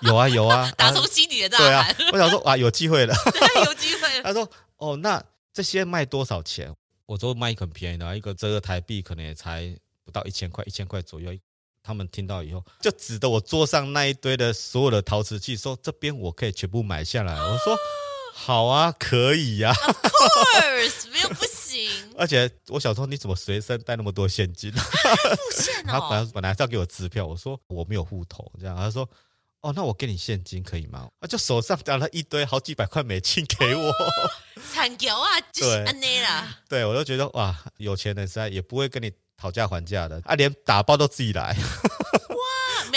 [0.00, 1.56] 有啊 有啊， 打从心底的。
[1.56, 4.22] 对啊，我想说啊，有机会了， 对，有机会。
[4.22, 6.74] 他说哦，那这些卖多少钱？
[7.06, 11.32] 我说卖很便宜的，一个折合台币可能也才不到一千块，一千块左右。
[11.82, 17.34] 他们听到以后，就指着我桌上那一堆的所有的陶瓷器，说这边我可以全部买下来。
[17.34, 17.76] 我说。
[18.32, 19.86] 好啊，可以呀、啊。
[19.86, 21.88] Of course，没有不行。
[22.16, 24.72] 而且我想说，你怎么随身带那么多现金？
[24.72, 25.92] 付现哦。
[25.92, 29.08] 他本来本来是要给我支票，我说我没有户头，这样他说
[29.60, 31.08] 哦，那我给你现金可以吗？
[31.20, 33.92] 啊，就手上拿了一堆好几百块美金给我。
[34.72, 36.58] 惨叫啊，就是安内啦。
[36.68, 41.56] 对，我就觉得哇，有钱人实在也不会跟你讨价还价的啊，连打包都自己来。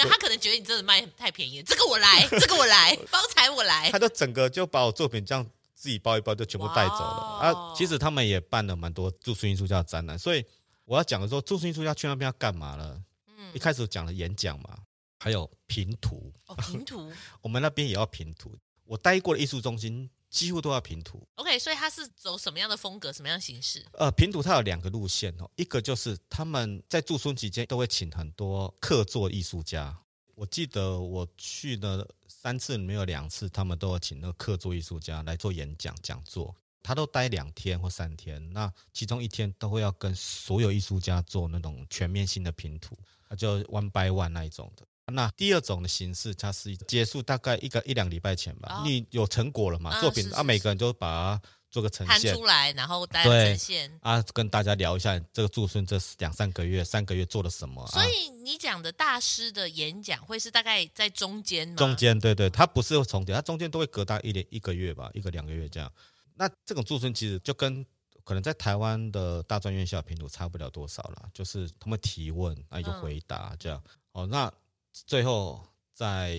[0.09, 3.89] 他可能觉得你真的卖太便宜，这个我来，这个我来，包材我来。
[3.91, 7.73] 他就整个就把我作品这样自己包一包，就全部带走了啊！
[7.75, 10.45] 其实他们也办了蛮多驻村艺术家的展览，所以
[10.85, 13.03] 我要讲的说，驻村艺术家去那边要干嘛呢？
[13.27, 14.77] 嗯，一开始讲了演讲嘛，
[15.19, 16.33] 还有平图。
[16.47, 17.11] 哦，评图，
[17.41, 18.55] 我们那边也要平图。
[18.85, 20.09] 我待过的艺术中心。
[20.33, 23.85] 几乎都要平图，OK，所以他是走什么样的风格，什么样的形式？
[23.93, 29.95] 呃，平图它有两个路线哦，一个就是他们在驻村期间都会请很多客座艺术家。
[30.33, 42.97] 我记得我去了三次，没有两次他们都要请那个客座艺术家来做演讲讲座，他都待两天或三天，那其中一天都会要跟所有艺术家做那种全面性的拼图，
[43.29, 44.83] 他就 one by one 那一种的。
[45.11, 49.99] 那第二种的形式，它是结束大概一个一两礼拜前吧，哦、你有成果了嘛？
[49.99, 57.85] 作品啊，每个人就把它做个呈现出来，然后大家呈现啊，跟大家聊一下这个驻村这两三个月、三个月做了什么。
[57.87, 61.75] 所以你讲的大师的演讲会是大概在中间吗？
[61.75, 65.91] 中间对对，它不是重叠，它中间都会隔大一年一个月吧，一个两个月这样。
[66.35, 67.85] 那这种驻村其实就跟
[68.23, 73.83] 可能在台湾的大专院校评图差不了多少了，就是他们提问啊，你就回答这样。
[74.13, 74.53] 嗯、哦，那。
[74.93, 76.37] 最后，在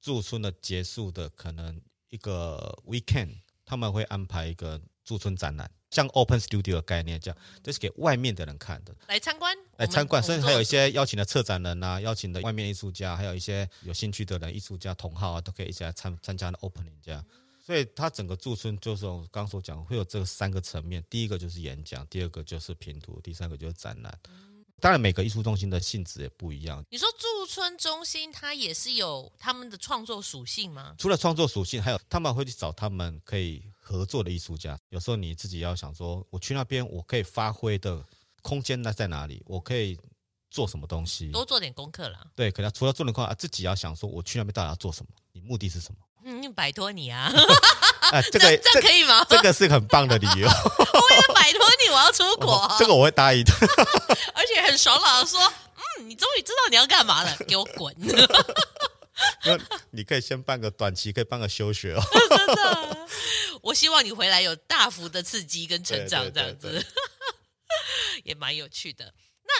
[0.00, 17.24] 驻村的结束的可能一个 weekend，他们会安排一个驻村展览，像 open studio 的概念，这样就是给外面的人看的，来参观，来参观，甚至还有一些邀请的策展人啊，邀请的外面艺术家，还有一些有兴趣的人，艺术家同好啊，都可以一起来参参加的 opening 这样。
[17.64, 24.18] 所以，他整个驻村就是我刚所讲，会有这三个层面，第一个就是演讲，第二个就是拼图，第三个就是展览。
[24.82, 26.84] 当然，每个艺术中心的性质也不一样。
[26.90, 30.96] 你说驻村中心，它也是有他们的创作属性吗？
[30.98, 34.76] 除了创作属性，还有他们会去找他们可以合作的艺术家。
[34.88, 38.04] 有时候你自己要想说，我去那边，我可以发挥的
[38.42, 39.40] 空间那在哪里？
[39.46, 39.96] 我可以
[40.50, 41.30] 做什么东西？
[41.30, 42.26] 多做点功课啦。
[42.34, 45.12] 对，可能除了做点功课，自己要想说，我去那边到底要做什么？
[45.30, 46.00] 你目的是什么？
[46.24, 47.30] 嗯，摆脱你啊！
[48.12, 49.24] 哎，这个这可以吗？
[49.28, 50.46] 这个是很棒的理由。
[50.48, 52.74] 我要摆脱你，我要出国。
[52.78, 53.52] 这个我会答应的。
[54.34, 55.40] 而且很爽朗的说
[55.98, 57.94] ：“嗯，你终于知道你要干嘛了，给我滚！”
[59.44, 59.58] 那
[59.90, 62.02] 你可以先办个短期，可以办个休学哦。
[62.28, 63.06] 真的，
[63.60, 66.84] 我希望你回来有大幅的刺激跟成长，这样子
[68.24, 69.14] 也蛮有趣的。
[69.44, 69.52] 那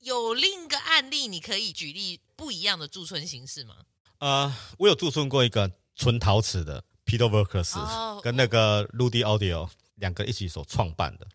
[0.00, 3.74] 有另一个案例，你可以举例不一样的驻村形式吗？
[4.18, 11.26] 呃，我有驻村过一个纯陶瓷的 Peter Workers、哦、跟那个 Rudy Audio 两个一起所创办的，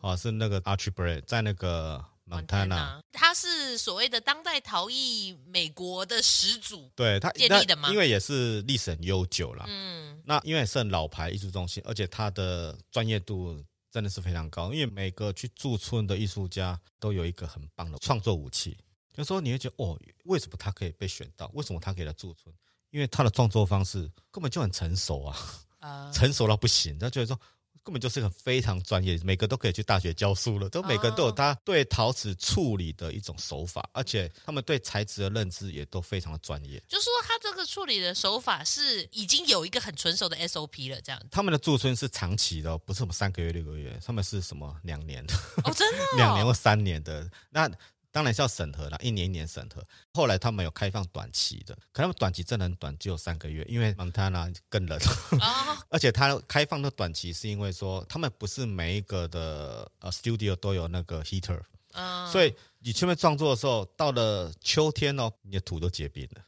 [0.00, 7.90] 哦，是那个 Archie Bray 在那个 Montana，他是所谓的当代陶艺美国的始祖，对他建立的吗？
[7.90, 18.76] 因为也是历史很悠久了，嗯，那因为是很老牌艺术中心，而且他的专业度真的是非常高，因为每个去驻村的艺术家都有一个很棒的创作武器，
[19.12, 21.50] 就是说你会觉得哦，为什么他可以被选到？
[21.54, 22.54] 为什么他可以来驻村？
[22.90, 25.36] 因为他的创作方式根本就很成熟啊，
[25.80, 26.98] 呃、 成熟到不行。
[26.98, 27.38] 他觉得说
[27.84, 36.82] 根本就是一个非常专业，每个都可以去大学教书了，都每个都有他对陶瓷处理的一种手法，而且他们对材质的认知也都非常的专业。
[36.86, 41.18] 就说他这个处理的手法是已经有一个很纯熟的 SOP 了，这样。
[41.30, 45.34] 他们的驻村是长期的，不是什么三个月、六个月，他们是什么两年的？
[45.64, 47.70] 哦，真的、哦， 两年或三年的那。
[48.18, 49.80] 当然是要审核啦，一年一年审核。
[50.12, 54.98] 后来他们有开放短期的，可他们短期真的很短，只有三个月，因为蒙塔纳更冷。
[55.40, 66.42] 哦、 而且他开放的短期是因为说，他们不是每一个的呃 studio 都有那个 heater，、哦、所以你去那边创作的时候，到了秋天哦，你的土都结冰了。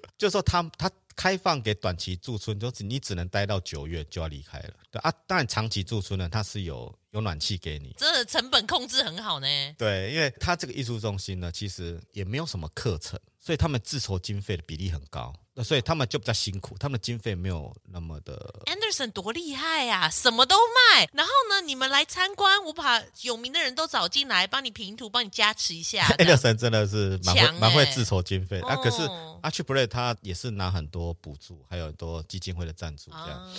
[0.16, 0.90] 就是说他他。
[1.16, 4.72] 开放给短期驻村，就是你只能待到九月就要离开了。
[4.90, 9.46] 对啊，当然长期驻村呢，它是有有暖气给你，这成本控制很好呢。
[9.76, 15.34] 对，因为它这个艺术中心呢，其实也没有什么课程，所以他们自筹经费的比例很高。
[15.52, 18.62] 那所以他们就比较辛苦，他们的经费没有那么的。
[18.66, 21.08] Anderson 多厉害呀、啊，什么都卖。
[21.12, 26.06] 然后呢，你们来参观，我把有名的人都找进来，帮你评图，帮你加持一下。
[26.18, 28.76] Anderson 真的是蛮会蛮、欸、会自筹经费、哦、啊。
[28.76, 29.02] 可是
[29.42, 33.52] Archie Bray 他也是拿很多补助，还有很多基金会的赞助这样啊，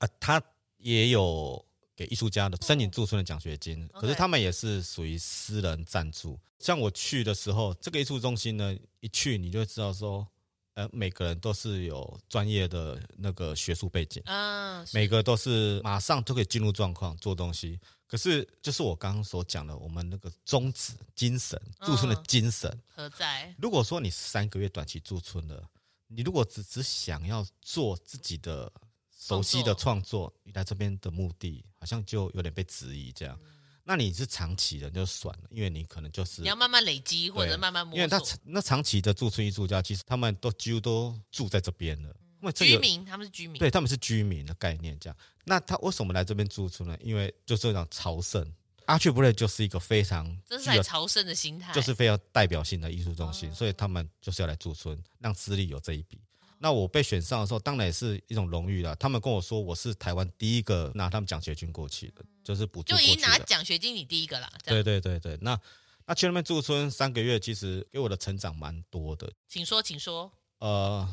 [0.00, 0.08] 啊。
[0.20, 0.42] 他
[0.76, 1.64] 也有
[2.00, 6.40] 给艺术家的申请驻村的奖学金，哦、可是他们也是属于私人赞助。
[6.58, 10.26] 像我去的时候，这个艺术中心呢，一去你就会知道说。
[10.74, 17.78] 呃，每个人都是有专业的那个学术背景，嗯，每个都是马上就可以进入状况做东西。
[18.06, 23.52] 可是，就是我刚刚所讲的，我们那个宗旨、精神、驻村的精神何在？
[23.58, 25.60] 如果说你三个月短期驻村的，
[26.06, 28.72] 你如果只只想要做自己的
[29.20, 33.38] 熟悉的创作，你来这边的目的好像就有点被质疑这样。
[33.84, 37.98] 那你是长期的就算了，因为你可能就是你要慢慢累积或者慢慢摸索。
[37.98, 42.14] 因为他那长期的驻村艺术家，其实他们都几乎都住在这边了。
[42.40, 45.16] 因为居民，他们是居民，对，他们是居民的概念这样。
[45.44, 46.96] 那他为什么来这边驻村呢？
[47.02, 48.42] 因为就是这种朝圣
[48.86, 56.18] ，Archie Bray 就是一个非常这是在朝圣的心态，就是非常代表性的艺术中心，所以他们就是要来驻村，让资历有这一笔。
[56.62, 58.94] 那我被选上的时候，当然也是一种荣誉了。
[58.96, 62.94] 他们跟我说，我是台湾第一个拿他们奖学金过去的，就是补助。
[62.94, 64.52] 就已经拿奖学金，你第一个啦。
[64.62, 65.58] 对对对对，那
[66.04, 69.32] 那去那边驻村三个月，其实给我的成长蛮多的。
[69.48, 70.30] 请说，请说。
[70.58, 71.08] 呃，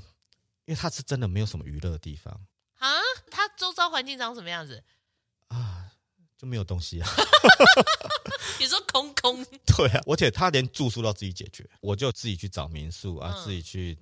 [0.66, 2.34] 因为他是真的没有什么娱乐的地方
[2.80, 2.90] 啊。
[3.32, 4.84] 他周遭环境长什么样子
[5.48, 5.94] 啊？
[6.38, 7.10] 就没有东西啊。
[8.60, 9.46] 你说空空？
[9.66, 13.98] 对啊，而且他连住宿都要自己解决，我就自己去找民宿啊，嗯、自己去。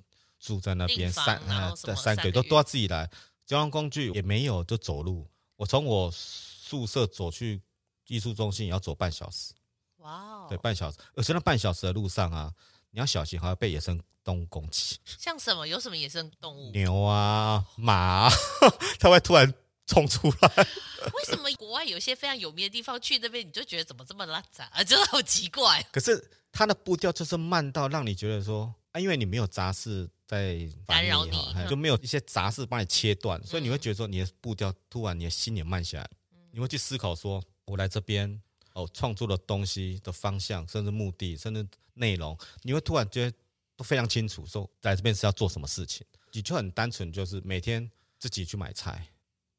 [0.45, 3.10] 住在那边三呃三个都都要自己来，
[3.47, 5.27] 交通工具也没有，就走路。
[5.55, 7.60] 我从我宿舍走去
[8.08, 9.53] 艺术中心也要走半小时。
[9.97, 10.97] 哇哦，对，半小时。
[11.15, 12.53] 而且那半小时的路上啊，
[12.91, 14.97] 你要小心，还要被野生动物攻击。
[15.17, 15.67] 像什么？
[15.67, 16.69] 有什么野生动物？
[16.71, 18.31] 牛啊，马啊，
[18.99, 19.51] 它会突然
[19.88, 20.51] 冲出来。
[20.58, 24.84] 为什么国外有些非常有名的地方去那边，你就觉得怎么这么拉杂啊？
[24.84, 25.84] 真 的好奇怪。
[25.91, 30.10] 可是它的步调就是慢到让你觉得说啊，因为你没有杂事。
[30.27, 31.38] 在干扰你，
[31.69, 36.09] 就没有一些杂事帮你切断，所以你会觉得说你的步调突然，你的心也慢下来，
[36.51, 38.41] 你会去思考说，我来这边
[38.73, 43.38] 哦，创作的东西的方向，甚至目的，甚至内容，你会突然觉得
[43.75, 49.07] 都非常清楚，说来这边是要做什么事情，你就很单纯，就是每天自己去买菜，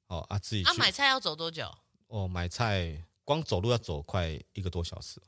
[0.09, 1.73] 哦啊，自己去啊，买菜要走多久？
[2.09, 5.21] 哦，买菜光走路要走快一个多小时。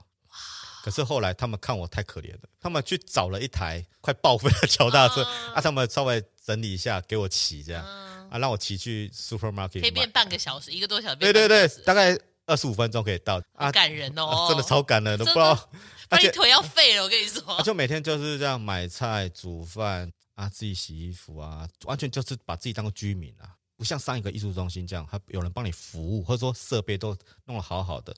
[0.83, 13.43] 可是后来他们看我太可怜了，他们去找了一台快报废的脚踏车啊，啊，他们稍微整理一下给我骑这样啊，啊，让我骑去 supermarket 可以变半个小时，一个多小时，对对对，大概二十五分钟可以到。
[13.55, 15.71] 啊，感人哦，啊、真的超感人的，都不知道，
[16.09, 28.15] 而且腿要废了，我跟你说， 啊、就每天就是这样买菜、煮饭啊，自己洗衣服啊，完全就是把自己当个居民啊，不像上一个艺术中心这样，还有人帮你服务，或者说设备都弄得好好的。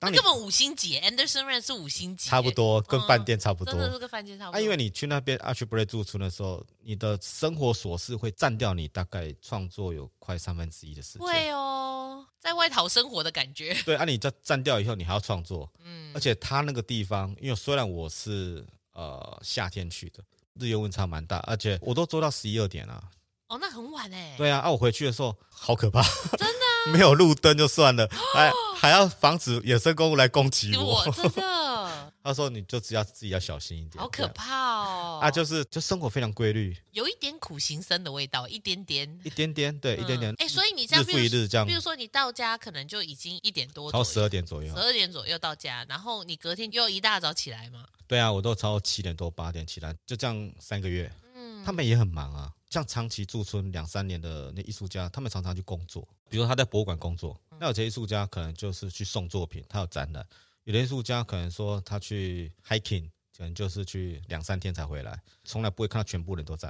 [0.00, 4.56] 那根本五星级，Anderson Ranch 是五星级，差不多跟饭店差不多，真的是跟饭店差不多。
[4.56, 11.26] 啊，因为你去那边 Archie Bray 驻村的时候，你的生活琐事会占掉你大概创作有快三分之一的时间。
[11.26, 13.74] 会哦，在外讨生活的感觉。
[13.84, 15.70] 对啊，你这占掉以后，你还要创作。
[15.84, 20.24] 嗯，而且他那个地方，因为虽然我是呃夏天去的，
[20.54, 23.02] 日夜温差蛮大，而且我都做到十一二点啊。
[23.48, 24.34] 哦，那很晚哎。
[24.38, 26.00] 对啊，啊，我回去的时候好可怕，
[26.38, 32.10] 真的、啊、 没有路灯就算了，还还要防止野生动物来攻击我，我，真的。
[32.22, 35.20] 他说你就只要自己要小心一点，好可怕哦。
[35.22, 40.34] 啊，就是就生活非常规律，有一点苦行僧的味道，一点点，一点点，对，嗯、一点点。
[40.36, 47.86] 哎，所以你这样日复一日这样，比如说你到家可能就已经一点多，超十二点左右，十二点左右到家，然后你隔天又一大早起来嘛？
[48.06, 51.10] 对啊，我都超过七点多八点起来，就这样三个月。
[51.34, 60.24] 嗯，他们也很忙啊，像长期驻村两三年的那艺术家，他们常常去工作，比如说他在博物馆工作，那有些艺术家可能就是去送作品，他有展览。
[60.64, 66.68] 有的艺术家可能说他去 hiking，可能就是去两三天才回来，从来不会看到全部人都在。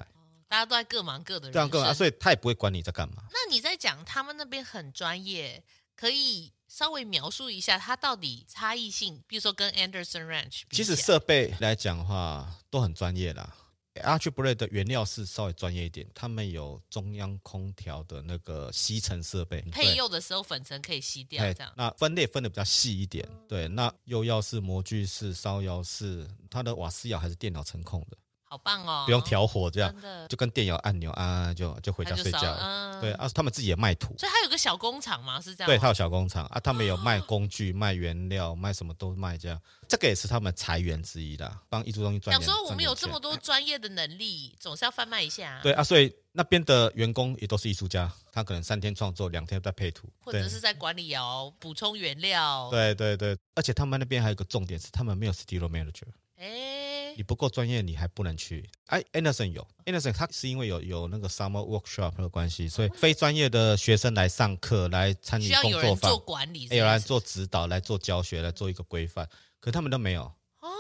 [0.49, 3.25] 大家都在各忙各的人，这样各忙，所以他也不会管你在干嘛。
[3.31, 5.63] 那你在讲他们那边很专业，
[5.95, 13.55] 可以稍微描述一下他到底差异性，比如说跟 Anderson Ranch，其实设备来讲的话都很专业啦。
[13.95, 21.73] Blake 的原料是稍微专业一点，他们有中央空调的那个吸尘设备，配釉的时候粉尘可以吸掉，这样。
[21.77, 23.67] 那分类分的比较细一点，对。
[23.69, 28.17] 那釉药是、模具式、烧窑是，它的瓦斯窑还是电脑程控的。
[28.51, 29.05] 好棒哦！
[29.07, 29.95] 不用调火，这样
[30.29, 32.53] 就跟电窑按钮按按就就回家睡觉。
[32.61, 35.41] 嗯、对啊，他们自己也卖土，所以他有个小工厂吗？
[35.41, 35.69] 是这样？
[35.69, 39.61] 对，他有小工厂啊，他们有卖工具、哦、卖原料、卖什么都卖这样。
[39.87, 42.45] 这个也是他们财源之一的，帮艺术中心赚钱。
[42.45, 45.61] 想说我们有这么多专业的能力，总是要贩卖一下、啊。
[45.63, 52.69] 对啊，所以那边的员工也都是艺术家，他可能三天创作，两天在配图，或者是在管理窑补充原料。
[52.69, 56.09] 对对对，而且他们那边还有一个重点是，他们没有 studio manager。
[56.37, 56.90] 哎。
[57.17, 58.69] 你不够专业，你还不能去。
[58.87, 69.29] 哎，Anderson 有，Anderson 他是因为有有那个 summer workshop 的关系，所以非专业的学生来上课，来参与工作坊，需要有人做管理，有人做指导，来做教学，来做一个规范。
[69.61, 70.33] 可他们都没有，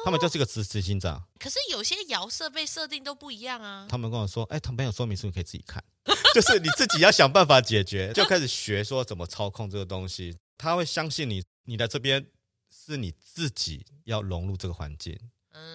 [0.05, 1.22] 他们就是一个执执行长。
[1.39, 3.87] 可是有些摇设备设定都不一样啊。
[3.89, 5.83] 他们跟我说，哎，他们没有说明书，你可以自己看，
[6.35, 10.37] 就是你自己要想办法解决， 就开始学说怎么操控这个东西。
[10.57, 12.26] 他会相信你，你来这边
[12.70, 15.18] 是你自己要融入这个环境。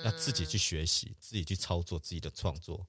[0.04, 2.86] 要自己去学习，自己去操作自己的创作，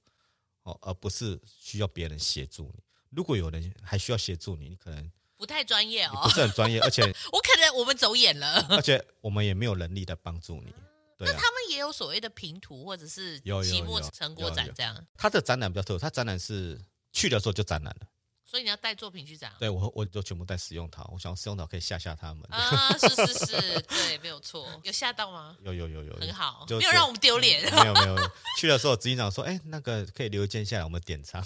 [0.63, 2.83] 哦，而不是需要别人协助你。
[3.09, 10.73] 如果有人还需要协助你，你可能不太专业哦，不是很专业，而且 我可能我们走眼了， 而且我们也没有能力来帮助你。
[11.17, 15.07] 对啊，那他们也有所谓的评图或者是期末成果展这样。
[15.15, 16.79] 他的展览比较特殊，他展览是
[17.11, 18.07] 去的时候就展览了。
[18.49, 19.51] 所以你要带作品去展？
[19.59, 22.91] 对，我我就全部带使用陶，我想使用陶可以吓吓他们啊！
[22.97, 24.65] 是是是，对，没有错。
[24.83, 25.57] 有吓到吗？
[25.63, 27.61] 有有有有，很好，没有让我们丢脸。
[27.69, 31.43] 没有没有，去的时候执行长说：“哎，那个可以留一件下来，我们典藏。”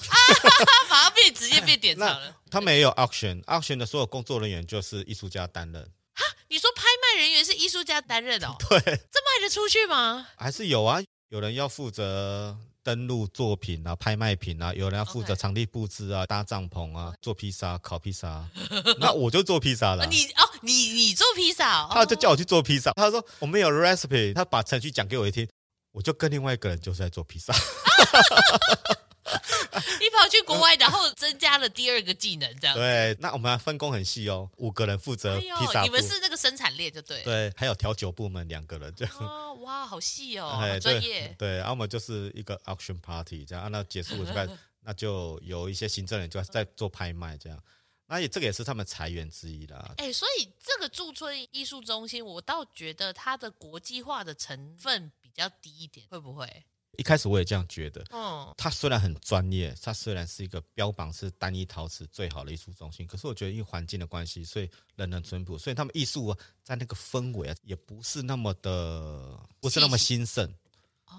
[0.87, 2.37] 反而被直接变典藏了。
[2.51, 5.81] 他们也有 auction，auction 的所有工作人员就是艺术家担任。
[6.13, 8.55] 哈，你说拍卖人员是艺术家担任哦？
[8.69, 10.27] 对，这卖得出去吗？
[10.37, 12.55] 还是有啊，有人要负责。
[12.83, 18.43] 登录作品啊，拍卖品啊，有人要负责场地布置啊，搭帐篷啊，做披萨、烤披萨，
[18.99, 20.05] 那我就做披萨了。
[20.07, 22.91] 你哦，你你做披萨，他就叫我去做披萨。
[22.93, 25.47] 他说我们有 recipe，他把程序讲给我一听，
[25.91, 27.53] 我就跟另外一个人就是在做披萨。
[29.99, 33.15] 你跑去国外，然后增加了第二个技能，这样对。
[33.19, 35.83] 那我们分工很细哦，五个人负责披萨、哎。
[35.83, 37.23] 你们是那个生产链就对。
[37.23, 39.13] 对，还有调酒部门两个人这样。
[39.19, 41.33] 哦，哇，好细哦，好专业。
[41.37, 47.63] 对，然后我们就是一个 auction party 这样，那结束就开始， 那就有一些行政人就在做拍卖这样。
[48.07, 49.93] 那也这个也是他们财源之一啦。
[49.95, 56.65] 哎，所以这个驻村艺术中心，我倒觉得它的国际化的成分比较低一点，会不会？
[57.01, 58.05] 一开始我也这样觉得。
[58.11, 70.47] 嗯，它虽然很专业，它虽然是一个标榜是单一陶瓷最好的艺术中心，可是我觉得因为环境的关系，所以人人淳朴，所以他们艺术啊，在那个氛围啊，也不是那么的，不是那么兴盛。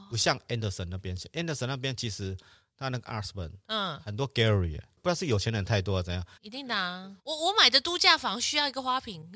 [0.08, 2.34] 不像 Anderson 那边，Anderson 那边其实
[2.78, 6.24] 他那个 Artsman，嗯，很多 gallery，不知道是有钱人太多怎样？
[6.42, 9.28] 一定的啊，我我买的度假房需要一个花瓶。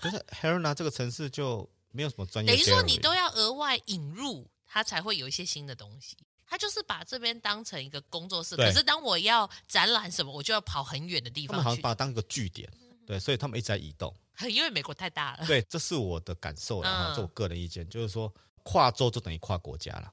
[0.00, 4.46] 可是 Helena 这个城市就没有什么专业， 等于说你都要额外引入。
[4.72, 6.16] 他才会有一些新的东西。
[6.46, 11.56] 他就是把这边当成一个工作室，可是当我要展览什么，我就要跑很远的地方去。
[11.56, 12.70] 他们好像把它当一个据点，
[13.06, 14.14] 对，所以他们一直在移动。
[14.48, 15.46] 因为美国太大了。
[15.46, 20.12] 对，这是我的感受了哈，这是我个人意见，就是说跨州就等于跨国家了。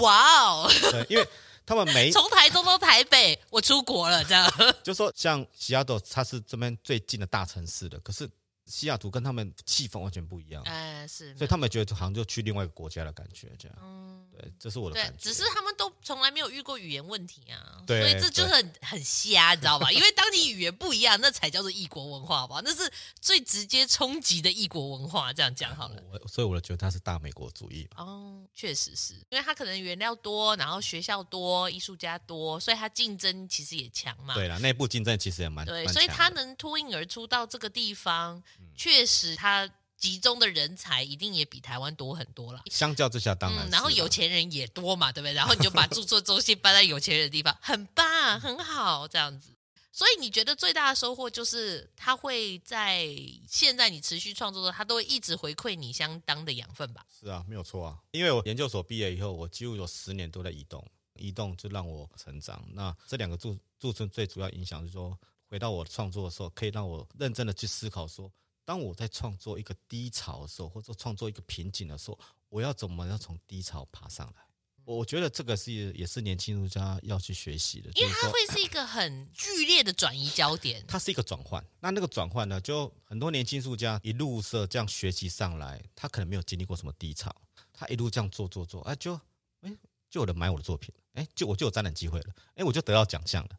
[0.00, 0.70] 哇哦！
[0.90, 1.28] 对，因为
[1.66, 4.48] 他们没 从台中到台北，我出国了这样。
[4.84, 8.28] 就说像西雅图，它是这边最近的大城市的，可是
[8.66, 13.76] 西雅图跟他们气氛完全不一样，哎，是，所以他们觉得好像就去另外一个国家的感觉，这样。
[13.82, 15.22] 嗯，对，这是我的感觉。
[15.22, 19.90] 只是他们都从来没有遇过语言问题啊，对，所以这就是很很瞎，你知道吧？
[19.90, 22.60] 因为当你语言不一样，那才叫做异国文化吧？
[22.64, 22.90] 那是
[23.20, 25.32] 最直接冲击的异国文化。
[25.32, 28.02] 这样讲好了，我所以我就觉得他是大美国主义吧。
[28.02, 34.34] 哦，确实是因为他可能原料多，然后学校多，艺术家多，所以他竞争其实也强嘛。
[34.34, 38.42] 对了，内部竞争其实也蛮对，所以他能脱颖而出到这个地方，嗯、
[38.76, 39.36] 确实。
[39.36, 42.60] 他集中的人才一定也比台湾多很多了。
[42.66, 45.32] 相较之下，当然、嗯，然后有钱人也多嘛，对不对？
[45.32, 49.54] 然后你就把著作中心搬在有钱人的地方，很棒，很好，这样子。
[49.92, 53.06] 所以你觉得最大的收获就是他会在
[53.46, 57.06] 现在你持续创作的，他都会一直回馈你相当的养分吧？
[57.20, 57.96] 是啊，没有错啊。
[58.10, 60.84] 因为我研究所毕业以后，我几乎有十年都在移动，
[61.14, 62.64] 移动就让我成长。
[62.72, 65.16] 那这两个驻驻村最主要影响是说，
[65.48, 68.28] 回到我创作的时候，可以让我认真的去思考说。
[68.64, 74.42] 当我在创作一个低潮的时候，或者创作一个瓶颈的时候，我要怎么样从低潮爬上来？
[74.84, 80.84] 我觉得这个是也是年轻艺术家要去学习的，因为它会是一个很剧烈的转移焦点。
[80.88, 87.32] 它是一个转换，那那个转换呢，就很多年轻艺术家一路是这样学习上来，他可能没有经历过什么低潮，
[87.72, 89.14] 他一路这样做做做，哎，就
[89.60, 89.72] 哎
[90.10, 93.50] 就有人买我的作品，哎，就我就有展览机会了，哎，我就得到奖项了，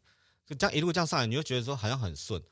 [0.44, 2.42] 就这样一路这样上来，你就觉得说好像很顺。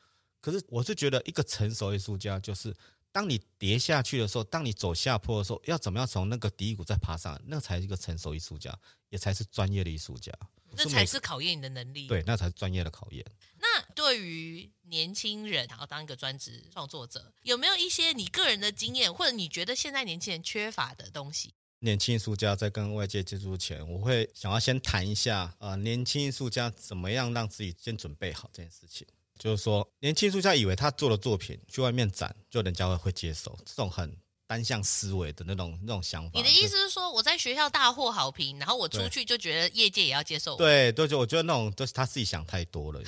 [0.42, 2.76] 可是我是觉得，一个成熟艺术家就是，
[3.10, 8.76] 当你跌下去的时候，当你走下坡的时候，要怎么样从那个低谷再爬上来，那才是一个成熟艺术家，
[9.08, 10.30] 也才是专业的艺术家。
[10.74, 12.08] 那才是考验你的能力。
[12.08, 13.24] 对，那才是专业的考验。
[13.60, 21.54] 那对于年轻人想要当一个专职创作者，有没有一些你个人的经验，或者你觉得现在年轻人缺乏的东西？
[21.80, 29.06] 年轻艺术家在跟外界接触前，我会想要先谈一下，呃，年轻艺术家怎么样让自己先准备好这件事情。
[29.38, 34.14] 就是说，年轻艺术家以为他做的作品去外面展，就人家会会接受，这种很
[34.46, 36.30] 单向思维的那种那种想法。
[36.34, 40.58] 你的意思是说，我在学校大获好评，然后我出去就觉得业界也要接受我？
[40.58, 43.00] 对对，就我觉得那种都是他自己想太多了。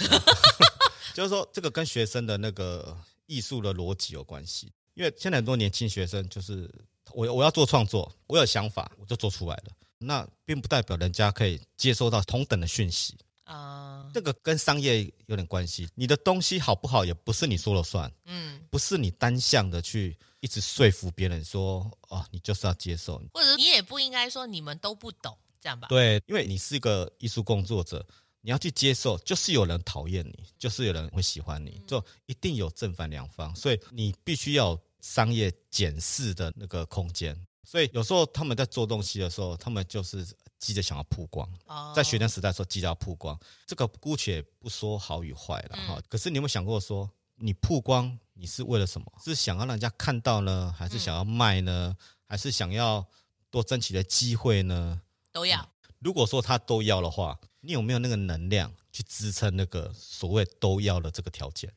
[1.14, 2.97] 就是说，这个跟学生的那个
[3.27, 4.72] 艺术的逻辑有关系。
[4.95, 6.72] 因为现在很多年轻学生就是
[7.12, 9.64] 我我要做创作，我有想法，我就做出来了。
[9.99, 13.16] 那并不代表人家可以接收到同等的讯息。
[13.45, 15.88] 啊，这个跟商业有点关系。
[15.95, 18.11] 你的东西好不好，也不是你说了算。
[18.24, 23.22] 嗯，不是你单向的去一直说服别人说，哦，你就是要接受。
[23.32, 25.88] 或者你也不应该说你们都不懂，这样吧？
[25.88, 28.05] 对，因为你是一个艺术工作者，
[28.40, 37.38] 你要去接受，就是有人讨厌你，就是有人会喜欢你，就一定有正反两方，所以你必须要有商业检视的那个空间。
[37.66, 40.26] 所以有时候他们在做东西的时候，他们就是
[40.59, 41.48] 急着想要曝光。
[41.94, 46.00] 在学生时代说急着要曝光，这个姑且不说好与坏了哈。
[46.09, 49.07] 可是你有没有想过说，你曝光你是为了什么？
[49.24, 51.96] 是想要让人家看到呢，还是想要卖呢？
[52.26, 53.07] 还是想要
[53.50, 55.00] 多争取的机会呢？
[55.30, 55.68] 都要。
[55.98, 61.72] 如果说他都要的话，你有没有那个能量去支撑那个所谓都要的这个条件？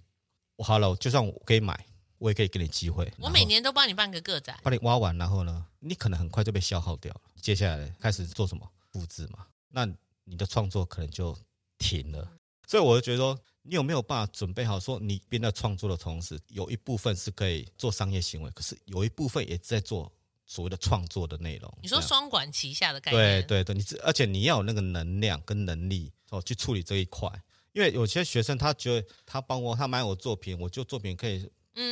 [0.56, 1.86] 我好了，就算我可以买。
[2.20, 7.22] 我也可以给你机会，我每年都帮你办个个展，帮你挖完，然后呢，你可能很快就被消耗掉了。
[7.40, 9.46] 接下来开始做什么复制嘛？
[9.70, 9.88] 那
[10.24, 11.38] 你的创作可能就
[11.78, 12.28] 停了。
[12.66, 14.80] 所以我就觉得说，你有没有办法准备好？
[14.80, 20.12] 说你边在创作的同时，有一部分是可以做商业行为，可是有一部分也在做
[20.46, 21.72] 所谓的创作的内容。
[21.84, 23.48] 你说双管齐下的概念？
[23.48, 27.30] 对对对，你而且你要有那个能量跟能力哦，去处理这一块。
[27.74, 31.48] 因为有些学生他觉得他帮我，他买我作品，我就作品可以。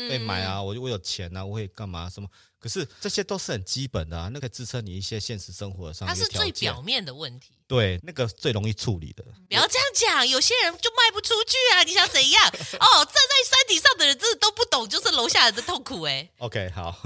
[0.10, 2.28] 被买啊，我我有钱啊，我会干嘛什么？
[2.60, 6.08] 可是这些都是很基本的啊，那个支撑你一些现实生活上。
[6.08, 7.52] 它是最表面的问题。
[7.68, 9.24] 对，那个最容易处理的。
[9.48, 11.84] 不要这样讲，有些人就卖不出去啊！
[11.84, 12.44] 你想怎样？
[12.50, 16.32] 哦，站在山顶上的人真的都不懂，就是楼下人的痛苦哎、欸。
[16.40, 16.98] OK，好，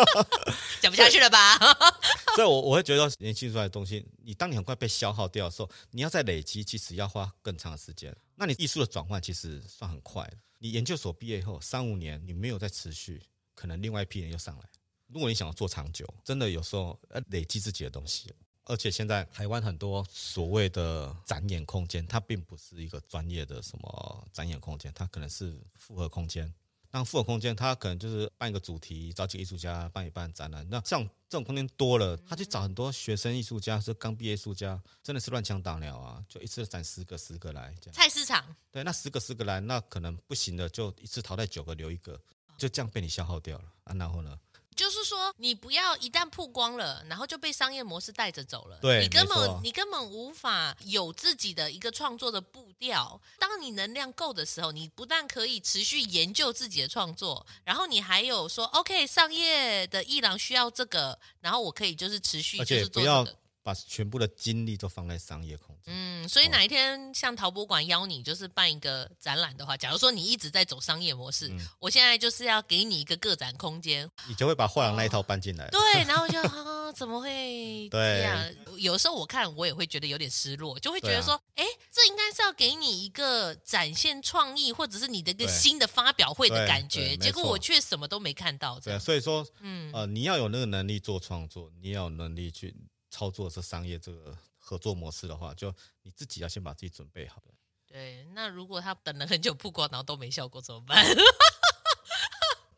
[0.82, 1.58] 讲不下去了吧？
[2.34, 8.14] 所以，我我会觉得年轻出来的东西，你当你很快被消耗掉的时候，你要再累积，其实要花更长的时间。
[8.36, 10.36] 那你艺术的转换其实算很快的。
[10.62, 13.20] 你研究所毕业后三五年，你没有再持续，
[13.52, 14.64] 可能另外一批人又上来。
[15.08, 18.32] 如果你想要做长久，真的有时候要累积自己的东西。
[18.66, 26.54] 而且现在台湾很多所谓的展演空间，它并不是一个专业的什么展演空间，它可能是复合空间。
[26.94, 30.64] 那复合空间，它可能就是办一个主题，找几个艺术家办一办展览。
[30.70, 36.22] 那像这种空间多了，他去找很多学生艺术家，是刚毕业艺术家，真的是乱枪打鸟啊！
[36.28, 37.94] 就一次展十个十个来这样。
[37.94, 38.44] 菜市场。
[38.70, 42.20] 对，那十个十个来，那可能不行的，就一次淘汰九个留一个，
[42.58, 43.94] 就这样被你消耗掉了啊。
[43.94, 44.38] 然后呢？
[44.76, 48.76] 就就是说，你不要一旦曝光了，然后就被商业模式带着走了。
[48.82, 53.20] 对，你根本你根本无法有自己的一个创作的步调。
[53.38, 63.36] 当你能量够的时候，你不但可以持续研究自己的创作，然后你还有说，OK，商业的艺廊需要这个，然后我可以就是持续就是做这个。
[63.62, 65.94] 把全部的精力都放在商业空间。
[65.94, 75.68] 嗯，所以哪一天像陶博馆邀你，就是办一个展览的话，假如说你一直在走商业模式，嗯、我现在就是要给你一个个展空间，你就会把画廊那一套搬进来。
[75.68, 78.54] 对，然后就啊，怎么会这样？
[78.78, 88.80] 有时候我看我也会觉得有点失落，就会觉得说，哎、啊，这应该是要给你一个展现创意，或者是你的一个新的发表会的感觉，结果我却什么都没看到。
[88.80, 92.74] 对，所以说，嗯呃，你要有那个能力做创作，你要有能力去。
[93.12, 97.42] 操作这商业这个合作模式的话，就你自己要先把自己准备好。
[97.86, 101.04] 对，那如果他等了很久曝光，然后都没效果怎么办？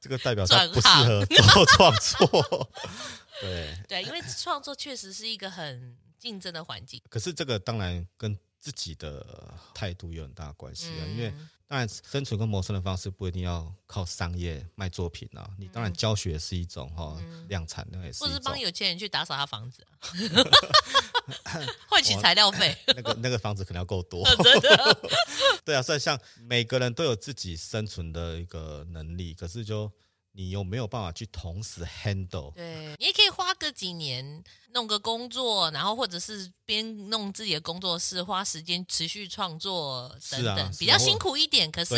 [0.00, 1.24] 这个代表他不适合
[1.54, 2.68] 做创作。
[3.40, 7.00] 对对，因为创作确实是一个很竞争的环境。
[7.08, 11.30] 可是这个当然跟自己的态度有很大关系啊，嗯、因为。
[11.66, 15.50] 当然，生存跟谋生的方式不一定要靠商业卖作品啊。
[15.58, 18.22] 你当然教学是一种哈，量产那也是。
[18.22, 19.84] 或是帮有钱人去打扫他房子，
[21.88, 22.76] 换取材料费。
[22.88, 24.22] 那个那个房子可能要够多。
[24.44, 24.98] 真的。
[25.64, 29.90] 对啊，所以像每个人都有自己生存的一个能力，可是就。
[30.36, 32.52] 你有没有办法去同时 handle？
[32.54, 41.70] 对，你也可以花个几年弄个工作，然后或者是边弄自己的工作室，花时间持续创作等等，啊啊、比较辛苦一点。
[41.70, 41.94] 可是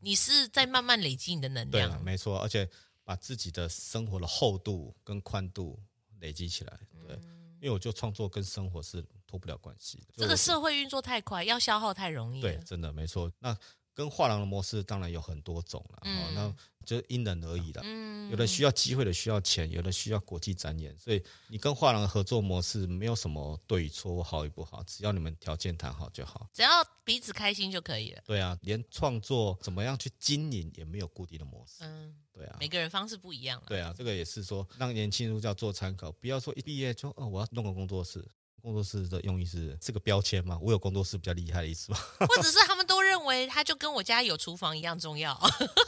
[0.00, 2.38] 你是在慢慢累积你的能量，对，没错。
[2.40, 2.68] 而且
[3.04, 5.80] 把自己的生活的厚度跟宽度
[6.20, 10.14] 累积起来，对，嗯、因为我觉得创作跟生活是脱不了关系的。
[10.18, 12.42] 这个社会运作太快，要消耗太容易。
[12.42, 13.32] 对，真的没错。
[13.38, 13.56] 那。
[13.98, 16.54] 跟画廊的模式当然有很多种了，嗯、那
[16.86, 17.82] 就因人而异了。
[17.84, 26.70] 嗯、有的需要机会的需要钱，有的需要国际展演，所以你跟画廊的合作模式没有什么对与错，好与不好，只要你们条件谈好就好，只要
[27.02, 28.22] 彼此开心就可以了。
[28.24, 31.78] 对啊，连创作怎么样去经营也没有固定的模式。
[31.80, 33.60] 嗯，对啊，每个人方式不一样。
[33.66, 38.24] 对啊，这个也是说让年轻人叫做参考，不要说一毕业就哦，我要弄个工作室。
[38.60, 40.58] 工作室的用意是这个标签吗？
[40.60, 41.98] 我有工作室比较厉害的意思吗？
[42.26, 45.38] 或者是他们都认为他就跟我家有厨房一样重要？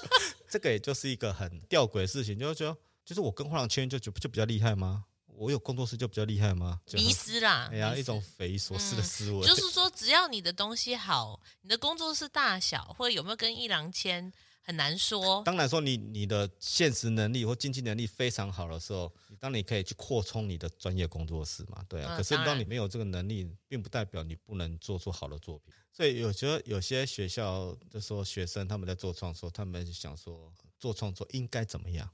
[0.49, 5.05] 这个也就是一个很吊诡的事情，就是说，就是我跟画廊签就就就比较厉害吗？
[5.27, 6.81] 我有工作室就比较厉害吗？
[6.93, 9.45] 迷失啦，哎呀，一种匪夷所思的思维、嗯。
[9.49, 14.33] 就是说，只要你的东西好，你的工作室大小或者有没有跟一郎签。
[14.71, 15.43] 很难说。
[15.43, 22.15] 当然说你你的现实能力或经济能力非常好的时候，你当你可以去扩充你的专业工作室嘛，对啊。
[22.15, 25.75] 嗯、可是当你没有这个能力，并不代表你不能做出好的作品。
[25.93, 32.09] 所以有时候有些学校就说学生他们在做创作，他们想说做创作应该怎么样？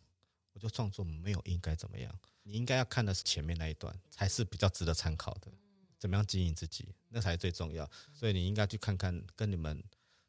[0.54, 5.52] 我就创作没有应该怎么样，你应该要看的是前面那一段才是比较值得参考的。
[5.98, 7.88] 怎么样经营自己，那才是最重要。
[8.14, 9.84] 所以你应该去看看跟你们。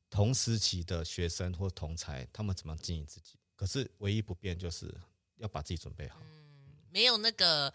[0.09, 3.37] 同时期的学生或同才，他们怎么经营自己？
[3.55, 4.93] 可是唯一不变就是
[5.37, 6.19] 要把自己准备好。
[6.21, 7.73] 嗯，没有那个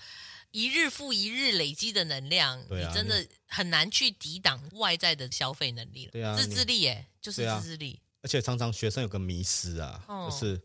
[0.51, 6.13] 一日复一日累积的能量，啊、你真的很难去抵挡外在的消费能力了。
[6.13, 8.01] 对啊，自制力耶，就是自制力。
[8.23, 10.61] 而且常常学生有个迷失啊，哦、就是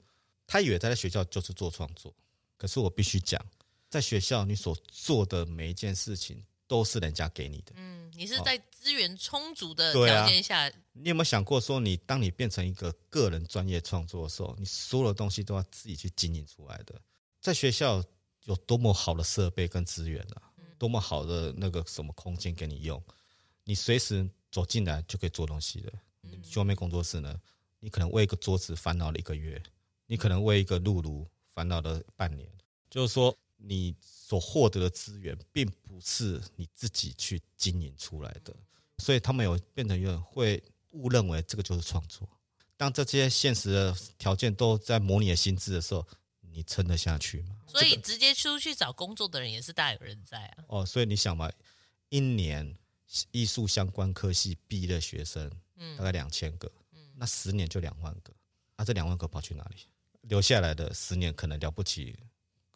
[0.45, 2.13] 他以为他在学校就是做创作，
[2.57, 3.43] 可是我必须讲，
[3.89, 6.43] 在学校你所做的每一件事情。
[6.69, 7.71] 都是人家给你的。
[7.77, 10.67] 嗯，你是在资源充足的条件下。
[10.93, 16.99] 你有没有想过说，你当你变成一个个人专业创作的时候，你所有的东西都要自己去经营出来的？
[17.39, 18.03] 在学校
[18.45, 20.41] 有多么好的设备跟资源啊，
[20.79, 22.99] 多么好的那个什么空间给你用，
[23.63, 25.93] 你随时走进来就可以做东西的。
[26.21, 27.39] 你去外面工作室呢，
[27.79, 29.61] 你可能为一个桌子烦恼了一个月，
[30.07, 32.49] 你可能为一个露炉烦恼了半年。
[32.89, 33.37] 就是说。
[33.57, 38.55] 你所获得的资源，并不是你自己去经营出来的，
[38.99, 42.27] 所以他们有变成有人会误认为这个就是创作。
[42.75, 46.07] 当这些现实的条件都在模拟的心智的时候，
[46.41, 47.55] 你撑得下去吗？
[47.67, 50.63] 所以直接出去找工作的人也是大有人在啊。
[50.67, 51.51] 哦，所以你想嘛，
[52.09, 52.77] 一年
[53.31, 55.49] 艺术相关科系毕业的学生，
[55.97, 56.71] 大概两千个，
[57.15, 58.31] 那十年就两万个，
[58.75, 59.87] 那这两万个跑去哪里？
[60.21, 62.15] 留下来的十年可能了不起。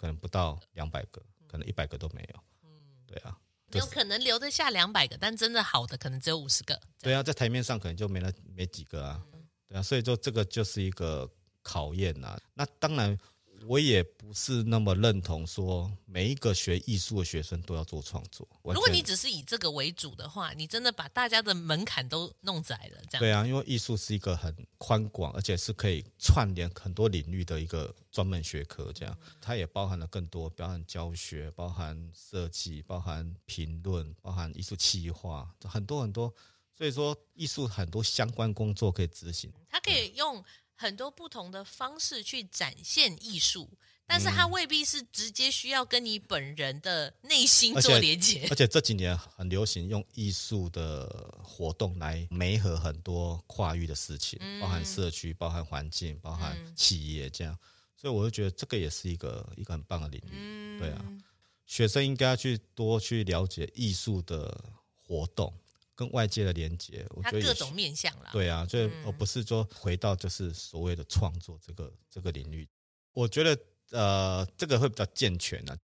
[0.02, 2.44] 可能不到两百个，可能一百个都没有。
[2.64, 2.70] 嗯，
[3.06, 3.38] 对啊，
[3.74, 6.82] 有可能留得下两百个，但真的好的可能只有五十个。
[7.00, 9.24] 对啊，在台面上可能就没了没几个啊。
[9.68, 11.30] 对啊，所以说这个就是一个
[11.62, 12.36] 考验呐。
[12.56, 13.16] 那当然，
[13.68, 18.48] 我也不是那么认同说每一个学艺术的学生都要做创作。
[18.64, 23.02] 如果你只是以这个为主的话，你真的把大家的门槛都弄窄了。
[23.10, 28.92] 这样对啊，因为艺术是一个很宽广，而且是可以串联很多领域的一个专门学科。
[28.94, 36.34] 这样，它也包含了更多，包含教学，包含设计，包含评论，包含艺术企划，很多很多。
[36.76, 39.52] 所以说，艺术很多相关工作可以执行。
[39.70, 40.44] 它可以用。
[40.82, 43.70] 很多不同的方式去展现艺术，
[44.08, 48.48] 但是它未必是直接需要跟你本人的内心做连接。
[48.50, 51.08] 而且这几年很流行用艺术的
[51.44, 57.56] 活动来媒合很多跨域的事情，包含社区、包含环境、包含企业这样。
[57.96, 60.80] 所以我就觉得这个也是一个一个很棒的领域。
[60.80, 61.06] 对啊，
[61.68, 64.60] 学生应该要去多去了解艺术的
[65.06, 65.54] 活动。
[66.02, 68.30] 跟外界的连接，我觉得各种面向了。
[68.32, 72.68] 对啊，所以而不是说回到就是所谓的创作这个这个领域，
[73.14, 73.56] 我觉得
[73.92, 75.78] 呃这个会比较健全呢、啊。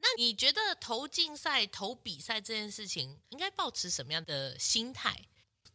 [0.00, 5.16] 那你觉得投竞赛、投比赛这件事情，应该保持什么样的心态？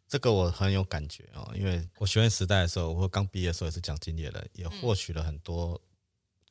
[0.10, 5.82] 这个我很有感觉哦，因为我学生时代的时候，我刚毕业的时候也是奖金猎人，也获取了很多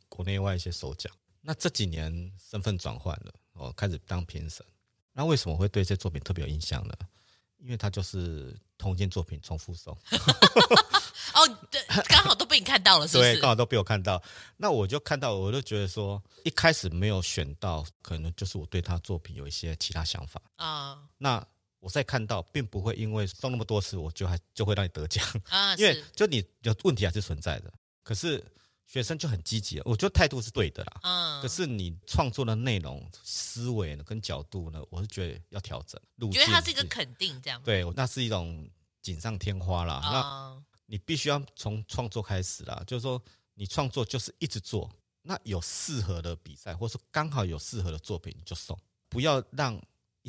[0.08, 1.14] 国内外一些首奖。
[1.42, 4.64] 那这几年身份转换了，我开始当评审。
[5.18, 6.94] 那为什么会对这些作品特别有印象呢？
[7.58, 9.92] 因为他就是同一件作品重复送，
[11.34, 13.32] 哦，对，刚好都被你看到了，是不是？
[13.32, 14.22] 对，刚好都被我看到。
[14.56, 20.90] 那我就看到，我就觉得说，一开始没有选到，可能就是我对他作品有一些其他想法啊。
[20.92, 21.44] 哦、那
[21.80, 25.74] 我再看到，并不会因为送那么多次，我就还就会让你得奖啊。
[25.82, 27.72] 因为就你有问题还是存在的，
[28.04, 28.40] 可是。
[28.88, 31.00] 学生就很积极，我觉得态度是对的啦。
[31.02, 36.00] 嗯，可是你创作的内容、思维呢，跟角度呢，我是觉得要调整。
[36.20, 37.62] 我觉得它是一个肯定，这样。
[37.62, 38.66] 对，那是一种
[39.02, 40.00] 锦上添花啦。
[40.06, 43.22] 嗯、那你必须要从创作开始啦，就是说
[43.52, 44.90] 你创作就是一直做。
[45.20, 48.78] 那有适合的比赛，或是刚好有适合的作品，你就送。
[49.10, 49.78] 不要让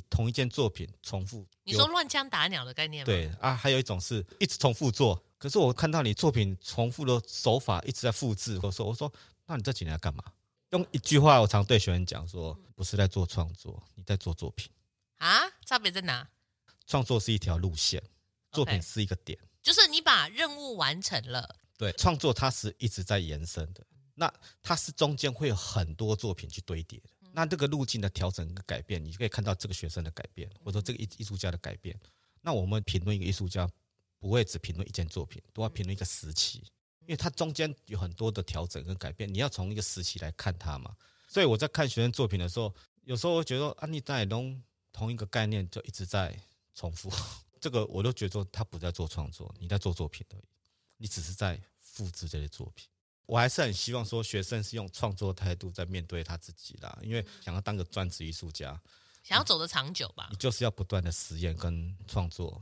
[0.10, 1.48] 同一件作品重复。
[1.64, 3.06] 你说乱枪打鸟的概念吗？
[3.06, 5.24] 对啊，还有一种是一直重复做。
[5.40, 9.12] 可是我看到你作品重复的手法一直在复制，我说我说，
[9.46, 10.22] 那你这几年在干嘛？
[10.72, 14.70] 用一句话，我常对学员讲说，不是在做创作，你在做作品
[15.16, 15.40] 啊？
[15.66, 16.28] 差别在哪？
[16.86, 18.04] 创作是一条路线，
[18.52, 21.56] 作品是一个点，就是你把任务完成了。
[21.78, 23.82] 对，创作它是一直在延伸的，
[24.16, 24.32] 那
[24.62, 31.98] 它是中间会有很多作品去堆叠的，那这个路径的调整跟改变，你就可以看到这个学生的改变，或者说这个艺艺术家的改变。
[32.42, 33.70] 那我们评论一个艺术家。
[34.20, 36.60] 不会只评论一件作品，都要评论一个时期，
[37.02, 40.96] 因为它中间有很多的调整跟改变，你要从一个时期来看它嘛。
[41.28, 42.74] 所以我在看学生作品的时候，
[43.06, 44.62] 有时候我觉得说啊，你在弄
[44.92, 46.38] 同一个概念就一直在
[46.76, 47.10] 重复，
[47.62, 50.44] 这个我都觉得他不在做创作，你在做作品而已，
[50.98, 52.88] 你只是在复制这些作品。
[53.26, 58.82] 我还是很希望说学生是用创作态度在面对他自己啦，因为想要当个专职艺术家，
[59.24, 62.60] 想要走得长久吧，你就是要不断的实验跟创作。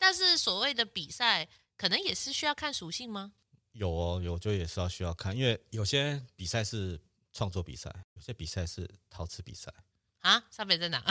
[0.00, 1.46] 但是所谓的比赛，
[1.76, 3.34] 可能也是需要看属性吗？
[3.72, 6.98] 有哦，有就也是要需要看，因为有些比赛是
[7.34, 9.72] 创作比赛，有些比赛是陶瓷比赛
[10.20, 11.04] 啊，差别在哪？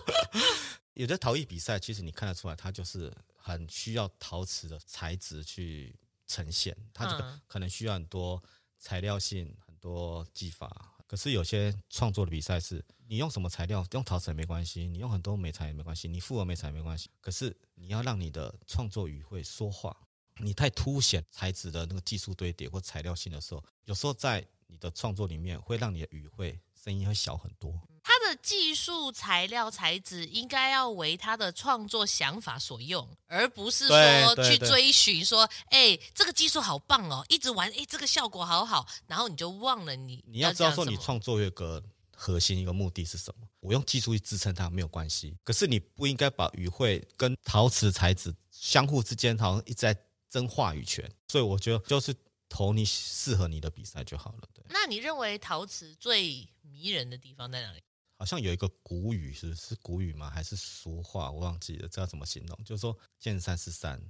[0.92, 8.42] 有的陶艺比赛，其实你看得出来，它就是很需要陶瓷的材质去呈现，它这个可能需要很多
[8.78, 10.92] 材料性，很多技法。
[11.06, 17.08] 可是有些创作的比赛是，你用什么材料，用陶瓷也没关系，你用很多美材也没关系，你复合美材也没关系。
[17.20, 19.96] 可是你要让你的创作语汇说话，
[20.38, 27.80] 你太凸显材质的那个技术堆叠或材料性的时候，有时候在你的创作里面会让你的语汇声音会小很多。
[28.26, 40.24] 他的技术材料材质应该要为他的创作想法所用，而不是说去追寻说，哎、欸，这个技术好棒哦，一直玩，哎、欸，这个效果好好，然后你就忘了你。
[40.26, 41.80] 你要知道说，你创作有个
[42.16, 43.46] 核心一个目的是什么？
[43.60, 49.96] 我用技术去支撑它没有关系，可是你不应该把语汇跟陶瓷材质相互之间好像一直在
[50.28, 51.08] 争话语权。
[51.28, 52.12] 所以我觉得就是
[52.48, 54.48] 投你适合你的比赛就好了。
[54.52, 54.64] 对。
[54.68, 57.80] 那你认为陶瓷最迷人的地方在哪里？
[58.18, 60.30] 好像有一个古语，是是古语吗？
[60.30, 61.30] 还是俗话？
[61.30, 62.58] 我忘记了，这要怎么形容？
[62.64, 64.02] 就是说，见山是山，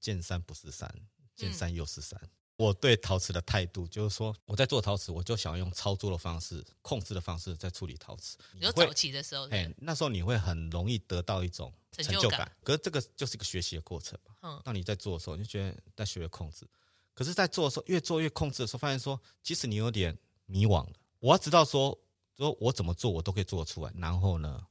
[0.00, 0.92] 见山不是山，
[1.36, 2.18] 见山又是山。
[2.22, 8.36] 嗯、我对陶瓷的态度就是说，我在做陶瓷，我就想要用操作的方式、控制的方式在处理陶瓷。
[8.58, 12.50] 有早期的时候，哎，那时候你会很容易得到一种成就感。
[12.64, 14.34] 可是这个就是一个学习的过程嘛。
[14.42, 14.60] 嗯。
[14.64, 16.66] 当你在做的时候，你就觉得在学会控制。
[17.14, 20.92] 可是，在做的时候，越做越控制的时候，发现说，其实你有点迷惘了。
[21.20, 21.96] 我要知道说。
[22.36, 23.92] 说我怎么做，我都可以做得出来。
[23.96, 24.66] 然后呢，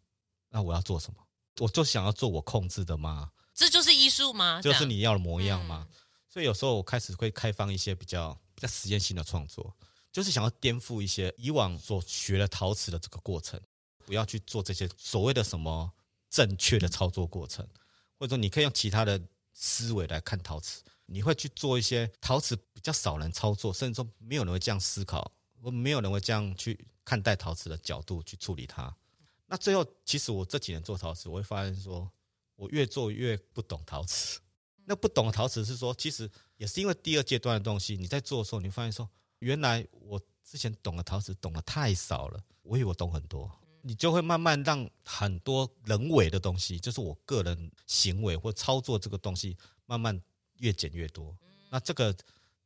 [0.49, 1.19] 那我要做什么？
[1.59, 3.31] 我就想要做我控制的吗？
[3.53, 4.59] 这就是艺术吗？
[4.63, 5.87] 就是你要的模样吗？
[5.89, 5.95] 嗯、
[6.27, 9.75] 所以有时候我开始会开放一些比较比较实验性的创作，
[10.11, 13.61] 就是想要颠覆一些以往所学的陶瓷的这个过程，
[14.05, 15.91] 不要去做这些所谓的什么
[16.29, 17.63] 正确的操作过程，
[18.17, 19.21] 或者说你可以用其他的
[19.53, 25.31] 思维来看陶瓷，你会去做一些陶瓷比较少人操作，甚至说没有人会这样思考，
[25.63, 28.93] 或没有人会这样去看待陶瓷的角度去处理它。
[29.47, 32.11] 那最后，其实我这几年做陶瓷，我会发现说，
[32.55, 34.41] 我越做越不懂陶瓷。
[34.83, 39.09] 那不懂的陶瓷是说，其实也是因为第二阶段的东西，你在做的时候，你发现说，
[39.39, 43.49] 原来我之前懂的陶瓷懂得太少了，我以为我懂很多，
[43.81, 49.55] 你就会慢慢让很多人为的东西，就是我个人行为或操作这个东西，
[49.85, 50.21] 慢慢
[50.57, 51.37] 越减越多。
[51.69, 52.13] 那这个。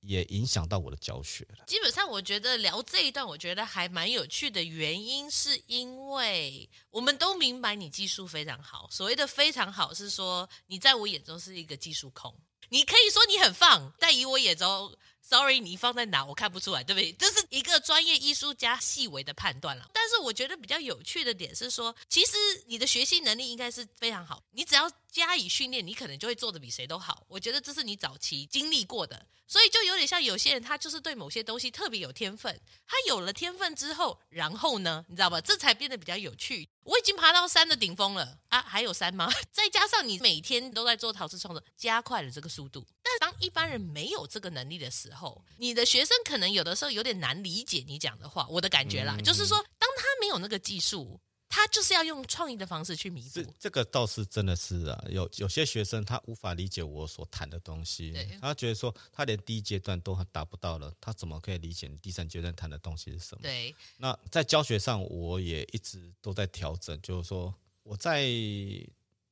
[0.02, 1.66] 也影响到我的教学了。
[1.66, 8.88] 基本上，我觉得聊这一段，我觉得还蛮有趣的原因，是因为我们都明白你技术非常好。
[8.92, 12.34] 所谓的非常好，是说你在我眼中是一个技术控。
[12.70, 14.96] 你可以说你很放，但以我眼中。
[15.30, 17.12] Sorry，你放在哪我看不出来，对不对？
[17.12, 19.90] 这是一个专业艺术家细微的判断了。
[19.94, 27.26] 但是我觉得比较有趣的点是说，其实你的学习能力应该是非常好，你只要加以训练，你可能就会做得比谁都好。
[27.28, 32.58] 我觉得这是你早期经历过的，所以就有点像有些人，他就是对某些东西特别有天分。
[32.86, 35.42] 他有了天分之后，然后呢，你知道吧？
[35.42, 36.70] 这才变得比较有趣。
[36.84, 39.30] 我已经爬到山的顶峰了啊，还有山吗？
[39.52, 42.86] 再加上你每天都在做陶瓷创作，加快了这个速度。
[43.04, 45.17] 但当一般人没有这个能力的时候，
[45.58, 48.48] 你的学生可能有的时候有点难理解你讲的话。
[48.50, 51.20] 我的感觉啦，就是说，当他没有那个技术。
[51.50, 53.42] 他就是要用创意的方式去弥补。
[53.58, 63.44] 这个倒是真的是啊，有有些学生他无法理解我所谈的东西，他觉得说他连第一阶段都达不到了，他怎么可以理解你第三阶段谈的东西是什么？
[63.44, 63.74] 对。
[63.96, 68.28] 那在教学上，我也一直都在调整，就是说我在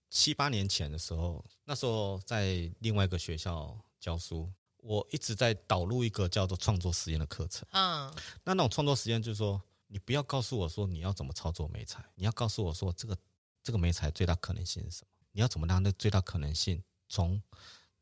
[0.10, 4.50] 七八年前的时候，那时候在另外一个学校教书，
[4.86, 7.68] 我一直在导入一个叫做创作实验的课程。
[7.72, 8.14] 嗯。
[8.44, 9.62] 那那种创作实验就是说。
[9.88, 13.16] 你不要告诉我说你要怎么操作媒材，你要告诉我说这个
[13.64, 15.12] 这个媒材最大可能性是什么？
[15.32, 17.42] 你要怎么让那最大可能性从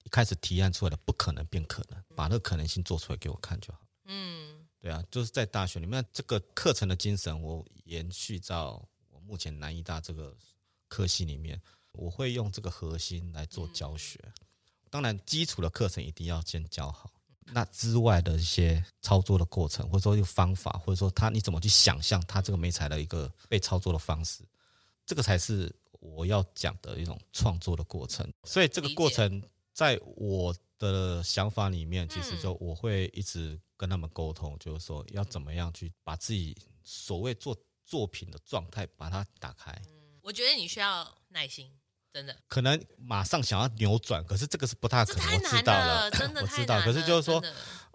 [0.03, 3.81] 一开始提案出来的不可能变可能，把那个可能性做出来给我看就好。
[4.05, 10.35] 嗯，对啊，就是在大学里面这个课程的精神，我延续到我目前南医大这个
[10.87, 11.61] 科系里面，
[11.91, 14.17] 我会用这个核心来做教学。
[14.93, 17.11] 当然，基础的课程一定要先教好。
[17.47, 24.43] 那之外的一些操作的过程，或者说一个方法，或者说他你怎么去想象他这个媒材的一个被操作的方式，
[25.03, 28.31] 这个才是我要讲的一种创作的过程。
[28.43, 29.41] 所以这个过程
[29.73, 39.75] 在我的想法里面，其实就我会一直跟他们沟通，就是说要怎么样去把自己所谓做作品的状态把它打开。
[40.21, 41.71] 我觉得你需要耐心。
[42.13, 45.39] 真的可能马上想要扭转，可是这个是不太可能。
[45.41, 46.79] 太难了，真的 我知道。
[46.81, 47.43] 可是就是说，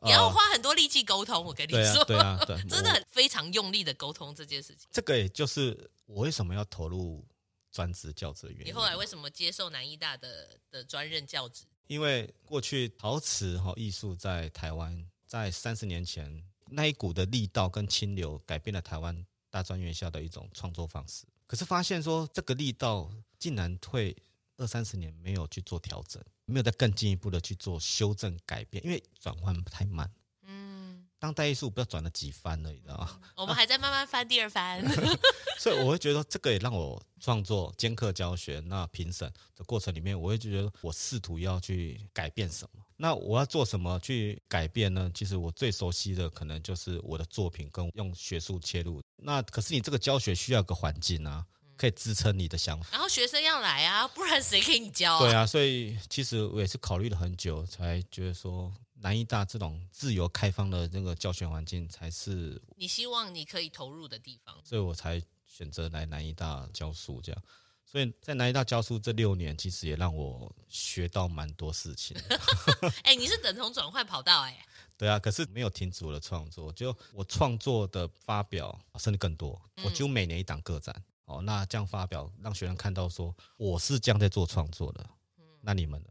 [0.02, 1.44] 你要花很多力气沟通。
[1.44, 4.88] 我跟你说，对啊，对， 真的非常用力的沟通这件事情。
[4.90, 7.24] 这个也就是我为什么要投入
[7.70, 8.66] 专职教职的原因。
[8.66, 11.64] 你后来为什么接受南医大的的专任教职？
[11.86, 21.24] 因为过去陶瓷和艺术在台湾，在三十年前那一股的力道跟清流，改变了台湾大专院校的一种创作方式。
[21.46, 24.16] 可是发现说，这个力道竟然会
[24.56, 30.10] 二三十年没有去做调整，没有再更进一步的去做修正改变，因为转换太慢。
[30.42, 33.20] 嗯，当代艺术不要转了几番了，你知道吗？
[33.36, 34.82] 我们还在慢慢翻第二番。
[35.58, 42.82] 所以我会觉得这个也让我创作兼课教学，那评审的过程里面，我会觉得我试图要去改变什么。
[42.96, 45.10] 那我要做什么去改变呢？
[45.14, 49.02] 其实我最熟悉的可能就是我的作品跟用学术切入。
[49.16, 51.44] 那可是你这个教学需要个环境啊，
[51.78, 52.88] 可以支撑你的想法。
[52.92, 55.20] 然后学生要来啊，不然谁给你教啊？
[55.20, 58.70] 对啊，所以其实我也是考虑了很久，才觉得说
[59.00, 64.54] 南医大这种自由开放的那个教学环境才是你希望你可以投入的地方。
[64.64, 67.42] 所以我才选择来南医大教书，这样。
[67.90, 72.14] 所以在南医大教书这六年，其实也让我学到蛮多事情。
[73.02, 74.64] 哎、欸，你是等同转换跑道哎、欸。
[74.98, 80.94] 对啊，可是没有停止我的创作，就我创作的发表甚至更多，我几乎每年一档个展。
[81.28, 85.06] 哦，那这样发表让学生看到说我是这样在做创作的。
[85.38, 86.08] 嗯那你们呢？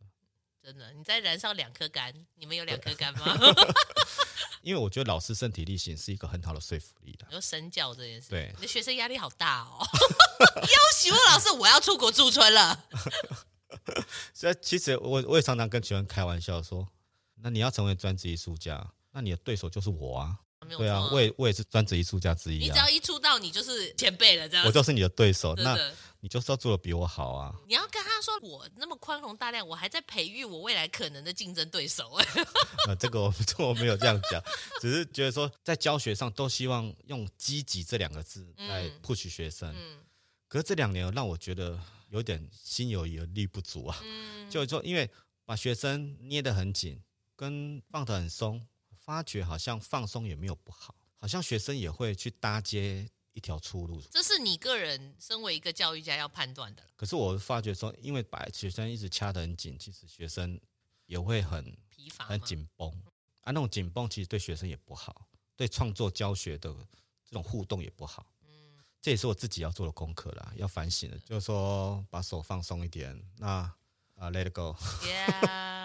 [0.64, 3.26] 真的，你在燃烧两颗肝，你们有两颗肝吗？
[4.62, 7.26] 因为我觉得老师身体力行是一个很好的说服力的。
[7.30, 9.80] 你说身教这件事，对，你的学生压力好大哦。
[10.62, 12.86] 要许问老师，我要出国驻村了。
[14.34, 16.88] 所以其实我我也常常跟学生开玩笑说。
[17.40, 20.40] 那你要成为专职艺术家，那你的对手就是我啊！
[20.76, 22.66] 对啊，我也我也是专职艺术家之一啊！
[22.66, 24.66] 你只要一出道，你就是前辈了，这样。
[24.66, 25.54] 我就是你的对手。
[25.56, 25.78] 那
[26.20, 27.54] 你就是要做的比我好啊！
[27.68, 32.20] 你要跟他说，我那么宽宏大量，我还在培育我未来可能的竞争对手。
[32.88, 34.42] 呃，这个我这个我没有这样讲，
[34.82, 39.72] 只是觉得说在教学上都希望用积极这两个字来 push 学生。
[39.78, 40.00] 嗯，
[40.48, 44.00] 可是这两年让我觉得有点心有余而力不足啊。
[44.04, 45.08] 嗯，就是说，因为
[45.46, 47.00] 把学生捏得很紧，
[47.36, 48.66] 跟放得很松，
[48.98, 53.08] 发觉好像放松也没有不好，好像学生也会去搭接。
[53.38, 56.84] 一条出路，这是你个人身为一个教育家要判断的。
[56.96, 60.60] 可是我发觉说，因为把学生一直掐得很紧，其实学生
[61.06, 62.90] 也会很疲乏、很紧绷
[63.42, 63.52] 啊。
[63.52, 66.74] 那种紧绷其实对学生也不好，对创作教学的
[67.24, 68.26] 这种互动也不好。
[68.42, 68.50] 嗯，
[69.00, 73.16] 这也是我自己要做的功课啦，要反省的，就是说把手放松一点。
[73.38, 73.72] 那
[74.16, 74.76] 啊，Let it go。
[75.04, 75.77] Yeah.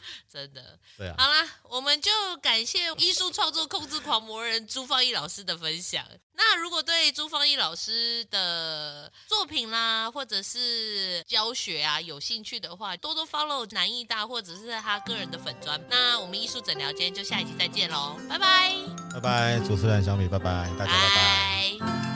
[0.30, 1.14] 真的，对啊。
[1.18, 6.04] 好啦，我们就感谢艺术创作控制狂魔人朱芳义老师的分享。
[6.34, 15.80] 那如果对朱芳义老师的作品啦，或者是教学啊有兴趣的话，多多 follow 南艺大，或者是他个人的粉专。
[15.88, 18.74] 那我们艺术诊聊间就下一集再见喽，拜拜，
[19.14, 22.11] 拜拜，主持人小米，拜拜，大家拜拜。